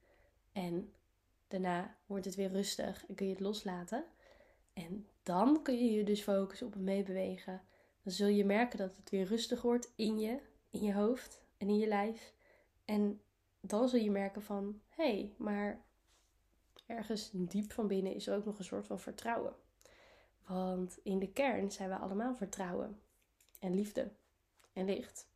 En 0.51 0.93
daarna 1.47 1.97
wordt 2.05 2.25
het 2.25 2.35
weer 2.35 2.51
rustig 2.51 3.05
en 3.07 3.15
kun 3.15 3.25
je 3.25 3.31
het 3.31 3.41
loslaten. 3.41 4.05
En 4.73 5.07
dan 5.23 5.63
kun 5.63 5.77
je 5.77 5.91
je 5.91 6.03
dus 6.03 6.21
focussen 6.21 6.67
op 6.67 6.73
het 6.73 6.81
meebewegen. 6.81 7.61
Dan 8.03 8.13
zul 8.13 8.27
je 8.27 8.45
merken 8.45 8.77
dat 8.77 8.95
het 8.95 9.09
weer 9.09 9.25
rustig 9.25 9.61
wordt 9.61 9.91
in 9.95 10.19
je, 10.19 10.39
in 10.69 10.83
je 10.83 10.93
hoofd 10.93 11.43
en 11.57 11.69
in 11.69 11.77
je 11.77 11.87
lijf. 11.87 12.33
En 12.85 13.21
dan 13.65 13.89
zul 13.89 13.99
je 13.99 14.11
merken 14.11 14.41
van, 14.41 14.81
hé, 14.89 15.03
hey, 15.03 15.33
maar 15.37 15.81
ergens 16.85 17.29
diep 17.33 17.71
van 17.71 17.87
binnen 17.87 18.13
is 18.13 18.27
er 18.27 18.35
ook 18.35 18.45
nog 18.45 18.57
een 18.57 18.63
soort 18.63 18.85
van 18.85 18.99
vertrouwen. 18.99 19.55
Want 20.47 20.99
in 21.03 21.19
de 21.19 21.31
kern 21.31 21.71
zijn 21.71 21.89
we 21.89 21.95
allemaal 21.95 22.35
vertrouwen 22.35 22.99
en 23.59 23.75
liefde 23.75 24.11
en 24.73 24.85
licht. 24.85 25.27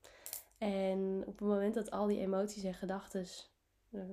En 0.58 1.24
op 1.26 1.40
het 1.40 1.48
moment 1.48 1.74
dat 1.74 1.92
al 1.92 2.08
die 2.08 2.20
emoties 2.20 2.64
en 2.64 2.74
gedachten 2.74 3.26
uh, 3.90 4.04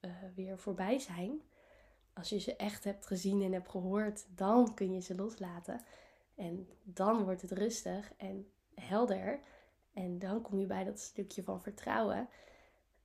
uh, 0.00 0.10
weer 0.34 0.58
voorbij 0.58 0.98
zijn, 0.98 1.42
als 2.12 2.28
je 2.28 2.38
ze 2.38 2.56
echt 2.56 2.84
hebt 2.84 3.06
gezien 3.06 3.42
en 3.42 3.52
hebt 3.52 3.68
gehoord, 3.68 4.26
dan 4.34 4.74
kun 4.74 4.92
je 4.92 5.00
ze 5.00 5.14
loslaten. 5.14 5.80
En 6.34 6.68
dan 6.82 7.24
wordt 7.24 7.42
het 7.42 7.52
rustig 7.52 8.12
en 8.16 8.50
helder. 8.74 9.40
En 9.92 10.18
dan 10.18 10.42
kom 10.42 10.58
je 10.58 10.66
bij 10.66 10.84
dat 10.84 11.00
stukje 11.00 11.42
van 11.42 11.62
vertrouwen. 11.62 12.28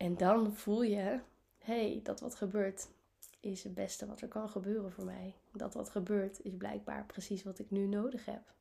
En 0.03 0.17
dan 0.17 0.53
voel 0.53 0.81
je, 0.81 1.19
hey, 1.57 1.99
dat 2.03 2.19
wat 2.19 2.35
gebeurt 2.35 2.89
is 3.39 3.63
het 3.63 3.73
beste 3.73 4.05
wat 4.05 4.21
er 4.21 4.27
kan 4.27 4.49
gebeuren 4.49 4.91
voor 4.91 5.05
mij. 5.05 5.35
Dat 5.51 5.73
wat 5.73 5.89
gebeurt 5.89 6.41
is 6.41 6.57
blijkbaar 6.57 7.05
precies 7.05 7.43
wat 7.43 7.59
ik 7.59 7.71
nu 7.71 7.87
nodig 7.87 8.25
heb. 8.25 8.53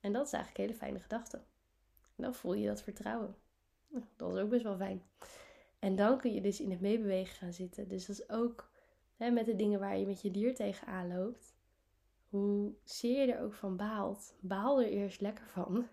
En 0.00 0.12
dat 0.12 0.26
is 0.26 0.32
eigenlijk 0.32 0.58
een 0.58 0.64
hele 0.64 0.78
fijne 0.78 1.00
gedachte. 1.00 1.42
Dan 2.16 2.34
voel 2.34 2.54
je 2.54 2.66
dat 2.66 2.82
vertrouwen. 2.82 3.36
Dat 4.16 4.34
is 4.34 4.40
ook 4.40 4.48
best 4.48 4.62
wel 4.62 4.76
fijn. 4.76 5.02
En 5.78 5.96
dan 5.96 6.18
kun 6.18 6.34
je 6.34 6.40
dus 6.40 6.60
in 6.60 6.70
het 6.70 6.80
meebewegen 6.80 7.36
gaan 7.36 7.52
zitten. 7.52 7.88
Dus 7.88 8.06
dat 8.06 8.18
is 8.18 8.30
ook 8.30 8.70
hè, 9.16 9.30
met 9.30 9.46
de 9.46 9.56
dingen 9.56 9.80
waar 9.80 9.98
je 9.98 10.06
met 10.06 10.22
je 10.22 10.30
dier 10.30 10.54
tegenaan 10.54 11.08
loopt. 11.08 11.54
Hoe 12.28 12.72
zeer 12.84 13.26
je 13.26 13.32
er 13.32 13.42
ook 13.42 13.54
van 13.54 13.76
baalt, 13.76 14.34
baal 14.40 14.80
er 14.80 14.88
eerst 14.88 15.20
lekker 15.20 15.46
van. 15.46 15.88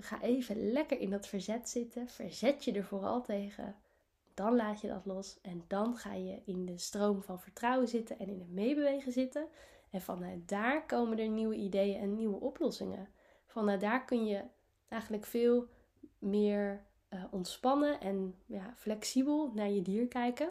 Ga 0.00 0.22
even 0.22 0.72
lekker 0.72 1.00
in 1.00 1.10
dat 1.10 1.26
verzet 1.26 1.68
zitten. 1.68 2.08
Verzet 2.08 2.64
je 2.64 2.72
er 2.72 2.84
vooral 2.84 3.22
tegen. 3.22 3.76
Dan 4.34 4.56
laat 4.56 4.80
je 4.80 4.88
dat 4.88 5.06
los. 5.06 5.38
En 5.42 5.64
dan 5.66 5.96
ga 5.96 6.14
je 6.14 6.42
in 6.44 6.66
de 6.66 6.78
stroom 6.78 7.22
van 7.22 7.40
vertrouwen 7.40 7.88
zitten 7.88 8.18
en 8.18 8.28
in 8.28 8.38
het 8.38 8.50
meebewegen 8.50 9.12
zitten. 9.12 9.48
En 9.90 10.00
vanuit 10.00 10.48
daar 10.48 10.86
komen 10.86 11.18
er 11.18 11.28
nieuwe 11.28 11.54
ideeën 11.54 12.00
en 12.00 12.14
nieuwe 12.14 12.40
oplossingen. 12.40 13.08
Vanuit 13.46 13.80
daar 13.80 14.04
kun 14.04 14.26
je 14.26 14.44
eigenlijk 14.88 15.26
veel 15.26 15.68
meer 16.18 16.86
uh, 17.10 17.24
ontspannen 17.30 18.00
en 18.00 18.34
ja, 18.46 18.74
flexibel 18.76 19.52
naar 19.54 19.70
je 19.70 19.82
dier 19.82 20.08
kijken. 20.08 20.50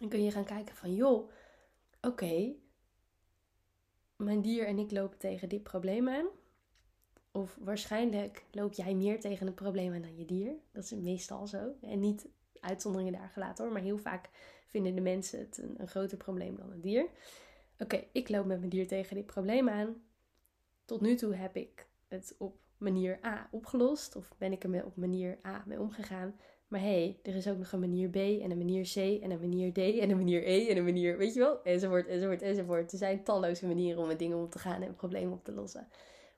En 0.00 0.08
kun 0.08 0.24
je 0.24 0.30
gaan 0.30 0.44
kijken 0.44 0.74
van 0.74 0.94
joh, 0.94 1.30
oké, 2.00 2.54
mijn 4.16 4.42
dier 4.42 4.66
en 4.66 4.78
ik 4.78 4.90
lopen 4.90 5.18
tegen 5.18 5.48
dit 5.48 5.62
probleem 5.62 6.08
aan. 6.08 6.26
Of 7.38 7.58
waarschijnlijk 7.60 8.44
loop 8.50 8.72
jij 8.72 8.94
meer 8.94 9.20
tegen 9.20 9.46
een 9.46 9.54
probleem 9.54 9.92
aan 9.92 10.02
dan 10.02 10.16
je 10.16 10.24
dier. 10.24 10.52
Dat 10.72 10.84
is 10.84 10.90
meestal 10.90 11.46
zo. 11.46 11.72
En 11.80 12.00
niet 12.00 12.28
uitzonderingen 12.60 13.12
daar 13.12 13.30
gelaten 13.32 13.64
hoor. 13.64 13.72
Maar 13.72 13.82
heel 13.82 13.98
vaak 13.98 14.28
vinden 14.66 14.94
de 14.94 15.00
mensen 15.00 15.38
het 15.38 15.62
een, 15.78 15.88
groter 15.88 16.16
probleem 16.16 16.56
dan 16.56 16.70
het 16.70 16.82
dier. 16.82 17.06
Oké, 17.78 18.04
ik 18.12 18.28
loop 18.28 18.46
met 18.46 18.58
mijn 18.58 18.70
dier 18.70 18.86
tegen 18.86 19.16
dit 19.16 19.26
probleem 19.26 19.68
aan. 19.68 20.02
Tot 20.84 21.00
nu 21.00 21.14
toe 21.14 21.34
heb 21.34 21.56
ik 21.56 21.86
het 22.08 22.34
op 22.38 22.56
manier 22.76 23.18
A 23.24 23.48
opgelost. 23.50 24.16
Of 24.16 24.34
ben 24.38 24.52
ik 24.52 24.64
er 24.64 24.84
op 24.84 24.96
manier 24.96 25.38
A 25.46 25.64
mee 25.66 25.80
omgegaan. 25.80 26.34
Maar 26.68 26.80
hé, 26.80 26.86
hey, 26.86 27.18
er 27.22 27.34
is 27.34 27.48
ook 27.48 27.58
nog 27.58 27.72
een 27.72 27.80
manier 27.80 28.08
B 28.08 28.16
en 28.16 28.50
een 28.50 28.58
manier 28.58 28.84
C 28.94 28.96
en 28.96 29.30
een 29.30 29.40
manier 29.40 29.72
D 29.72 29.78
en 29.78 30.10
een 30.10 30.16
manier 30.16 30.46
E 30.46 30.68
en 30.68 30.76
een 30.76 30.84
manier, 30.84 31.18
weet 31.18 31.34
je 31.34 31.40
wel, 31.40 31.62
enzovoort, 31.62 32.06
enzovoort, 32.06 32.42
enzovoort. 32.42 32.92
Er 32.92 32.98
zijn 32.98 33.24
talloze 33.24 33.66
manieren 33.66 34.00
om 34.00 34.06
met 34.06 34.18
dingen 34.18 34.36
om 34.36 34.48
te 34.48 34.58
gaan 34.58 34.82
en 34.82 34.94
problemen 34.94 35.32
op 35.32 35.44
te 35.44 35.52
lossen. 35.52 35.88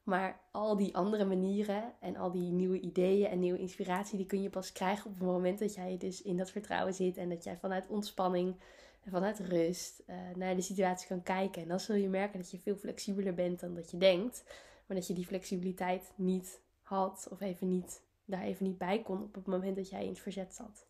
Maar 0.03 0.41
al 0.51 0.77
die 0.77 0.97
andere 0.97 1.25
manieren 1.25 1.95
en 2.01 2.17
al 2.17 2.31
die 2.31 2.51
nieuwe 2.51 2.81
ideeën 2.81 3.27
en 3.27 3.39
nieuwe 3.39 3.59
inspiratie, 3.59 4.17
die 4.17 4.27
kun 4.27 4.43
je 4.43 4.51
pas 4.51 4.73
krijgen 4.73 5.11
op 5.11 5.15
het 5.15 5.27
moment 5.27 5.59
dat 5.59 5.75
jij 5.75 5.97
dus 5.99 6.23
in 6.23 6.37
dat 6.37 6.51
vertrouwen 6.51 6.95
zit 6.95 7.17
en 7.17 7.29
dat 7.29 7.45
jij 7.45 7.57
vanuit 7.57 7.89
ontspanning 7.89 8.57
en 9.05 9.11
vanuit 9.11 9.39
rust 9.39 10.03
uh, 10.07 10.17
naar 10.35 10.57
de 10.57 10.63
situatie 10.63 11.09
kan 11.09 11.23
kijken. 11.23 11.63
En 11.63 11.69
dan 11.69 11.81
zul 11.81 11.97
je 11.97 12.09
merken 12.09 12.39
dat 12.39 12.51
je 12.51 12.59
veel 12.59 12.77
flexibeler 12.77 13.35
bent 13.35 13.61
dan 13.61 13.75
dat 13.75 13.91
je 13.91 13.97
denkt, 13.97 14.45
maar 14.87 14.97
dat 14.97 15.07
je 15.07 15.15
die 15.15 15.27
flexibiliteit 15.27 16.13
niet 16.15 16.61
had 16.83 17.29
of 17.31 17.41
even 17.41 17.69
niet, 17.69 18.03
daar 18.25 18.43
even 18.43 18.67
niet 18.67 18.79
bij 18.79 19.03
kon 19.03 19.23
op 19.23 19.35
het 19.35 19.47
moment 19.47 19.77
dat 19.77 19.89
jij 19.89 20.03
in 20.03 20.09
het 20.09 20.19
verzet 20.19 20.55
zat. 20.55 20.87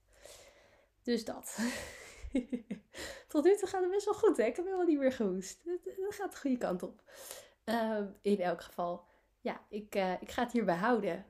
Dus 1.02 1.24
dat. 1.24 1.58
Tot 3.28 3.44
nu 3.44 3.56
toe 3.56 3.68
gaat 3.68 3.82
het 3.82 3.90
best 3.90 4.04
wel 4.04 4.14
goed, 4.14 4.36
hè? 4.36 4.44
Ik 4.44 4.56
heb 4.56 4.64
helemaal 4.64 4.86
niet 4.86 4.98
meer 4.98 5.12
gehoest. 5.12 5.60
Het, 5.64 6.14
gaat 6.14 6.32
de 6.32 6.38
goede 6.38 6.56
kant 6.56 6.82
op. 6.82 7.02
Uh, 7.70 8.00
in 8.20 8.40
elk 8.40 8.62
geval, 8.62 9.04
ja, 9.40 9.60
ik, 9.68 9.94
uh, 9.94 10.12
ik 10.20 10.30
ga 10.30 10.42
het 10.42 10.52
hierbij 10.52 10.76
houden. 10.76 11.24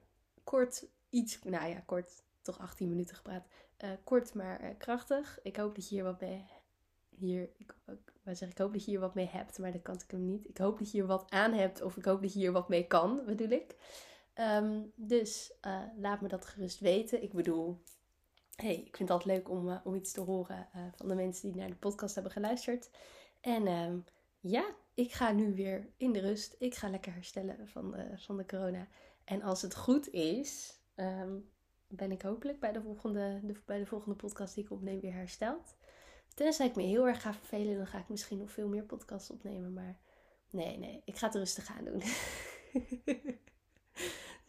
Kort, 0.45 0.87
iets, 1.11 1.39
nou 1.43 1.69
ja, 1.69 1.81
kort, 1.81 2.23
toch 2.43 2.59
18 2.59 2.89
minuten 2.89 3.17
gepraat. 3.17 3.47
Uh, 3.85 3.91
kort, 4.05 4.35
maar 4.35 4.75
krachtig. 4.79 5.39
Ik 5.43 5.57
hoop 5.57 5.75
dat 5.75 5.89
je 5.89 5.95
hier 5.95 6.05
wat 6.05 6.21
mee, 6.21 6.45
hier, 7.09 7.51
ik, 7.57 7.75
zeg, 8.25 8.49
ik 8.49 8.59
hoop 8.59 8.73
dat 8.73 8.85
je 8.85 8.91
hier 8.91 9.01
wat 9.01 9.15
mee 9.15 9.29
hebt, 9.29 9.59
maar 9.59 9.73
dat 9.73 9.83
kan 9.83 9.95
ik 9.95 10.11
hem 10.11 10.27
niet. 10.27 10.49
Ik 10.49 10.59
hoop 10.59 10.79
dat 10.79 10.91
je 10.91 10.99
hier 10.99 11.07
wat 11.07 11.31
aan 11.31 11.53
hebt, 11.53 11.83
of 11.83 11.97
ik 11.97 12.05
hoop 12.05 12.23
dat 12.23 12.33
je 12.33 12.39
hier 12.39 12.53
wat 12.53 12.69
mee 12.69 12.87
kan, 12.87 13.23
bedoel 13.27 13.51
ik. 13.51 13.77
Um, 14.35 14.93
dus 14.95 15.53
laat 15.97 16.21
me 16.21 16.29
dat 16.29 16.47
gerust 16.47 16.81
weten. 16.81 17.23
Ik 17.23 17.33
bedoel, 17.33 17.83
hey, 18.55 18.75
ik 18.75 18.97
vind 18.97 19.09
het 19.09 19.11
altijd 19.11 19.37
leuk 19.37 19.49
om, 19.49 19.81
om 19.85 19.95
iets 19.95 20.13
te 20.13 20.21
horen 20.21 20.69
van 20.97 21.09
de 21.09 21.15
mensen 21.15 21.53
die 21.53 21.61
naar 21.61 21.71
de 21.71 21.77
podcast 21.77 22.15
hebben 22.15 22.33
geluisterd. 22.33 22.91
En 23.41 23.67
um, 23.67 24.05
ja, 24.41 24.75
ik 25.01 25.13
ga 25.13 25.33
nu 25.33 25.55
weer 25.55 25.89
in 25.97 26.13
de 26.13 26.21
rust. 26.21 26.57
Ik 26.59 26.75
ga 26.75 26.89
lekker 26.89 27.13
herstellen 27.13 27.69
van 27.69 27.91
de, 27.91 28.13
van 28.17 28.37
de 28.37 28.47
corona. 28.47 28.89
En 29.25 29.43
als 29.43 29.63
het 29.63 29.77
goed 29.77 30.09
is, 30.11 30.79
um, 30.97 31.51
ben 31.89 32.13
ik 32.13 32.23
hopelijk 32.23 32.61
bij 32.61 32.73
de, 32.73 32.83
volgende, 32.83 33.41
de, 33.43 33.61
bij 33.65 33.79
de 33.79 33.87
volgende 33.87 34.17
podcast 34.17 34.55
die 34.55 34.65
ik 34.65 34.71
opneem 34.71 35.01
weer 35.01 35.13
hersteld. 35.13 35.77
Tenzij 36.35 36.67
ik 36.67 36.77
me 36.77 36.83
heel 36.83 37.09
erg 37.09 37.23
ga 37.23 37.35
vervelen, 37.35 37.77
dan 37.77 37.87
ga 37.87 37.99
ik 37.99 38.09
misschien 38.09 38.39
nog 38.39 38.51
veel 38.51 38.69
meer 38.69 38.83
podcasts 38.83 39.31
opnemen. 39.31 39.73
Maar 39.73 39.99
nee, 40.51 40.79
nee, 40.79 41.03
ik 41.05 41.17
ga 41.17 41.27
het 41.27 41.35
rustig 41.35 41.71
aan 41.71 41.85
doen. 41.85 42.03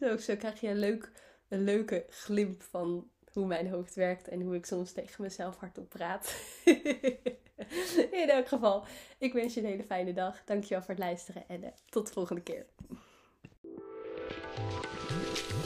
zo, 0.00 0.16
zo 0.16 0.36
krijg 0.36 0.60
je 0.60 0.68
een, 0.68 0.78
leuk, 0.78 1.12
een 1.48 1.64
leuke 1.64 2.06
glimp 2.08 2.62
van 2.62 3.10
hoe 3.32 3.46
mijn 3.46 3.68
hoofd 3.68 3.94
werkt 3.94 4.28
en 4.28 4.40
hoe 4.40 4.54
ik 4.54 4.66
soms 4.66 4.92
tegen 4.92 5.22
mezelf 5.22 5.56
hardop 5.56 5.88
praat. 5.88 6.34
In 8.22 8.28
elk 8.28 8.48
geval, 8.48 8.84
ik 9.18 9.32
wens 9.32 9.54
je 9.54 9.60
een 9.60 9.66
hele 9.66 9.84
fijne 9.84 10.12
dag. 10.12 10.44
Dankjewel 10.44 10.82
voor 10.82 10.94
het 10.94 11.04
luisteren 11.04 11.44
en 11.48 11.62
uh, 11.62 11.68
tot 11.88 12.06
de 12.06 12.12
volgende 12.12 12.42
keer. 12.42 12.66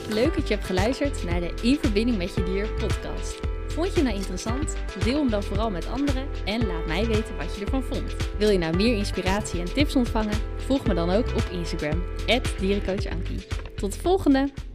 Leuk 0.09 0.35
dat 0.35 0.47
je 0.47 0.53
hebt 0.53 0.65
geluisterd 0.65 1.23
naar 1.23 1.39
de 1.39 1.53
In 1.61 1.77
Verbinding 1.77 2.17
met 2.17 2.35
Je 2.35 2.43
Dier 2.43 2.73
podcast. 2.73 3.39
Vond 3.67 3.95
je 3.95 4.01
nou 4.01 4.15
interessant? 4.15 4.75
Deel 5.03 5.17
hem 5.17 5.29
dan 5.29 5.43
vooral 5.43 5.69
met 5.69 5.87
anderen 5.87 6.27
en 6.45 6.67
laat 6.67 6.85
mij 6.85 7.05
weten 7.05 7.37
wat 7.37 7.55
je 7.55 7.61
ervan 7.61 7.83
vond. 7.83 8.15
Wil 8.37 8.49
je 8.49 8.57
nou 8.57 8.75
meer 8.75 8.97
inspiratie 8.97 9.59
en 9.59 9.73
tips 9.73 9.95
ontvangen? 9.95 10.39
Volg 10.57 10.87
me 10.87 10.93
dan 10.93 11.09
ook 11.09 11.27
op 11.27 11.49
Instagram, 11.51 12.03
dierencoachankie. 12.59 13.47
Tot 13.75 13.93
de 13.93 13.99
volgende! 13.99 14.66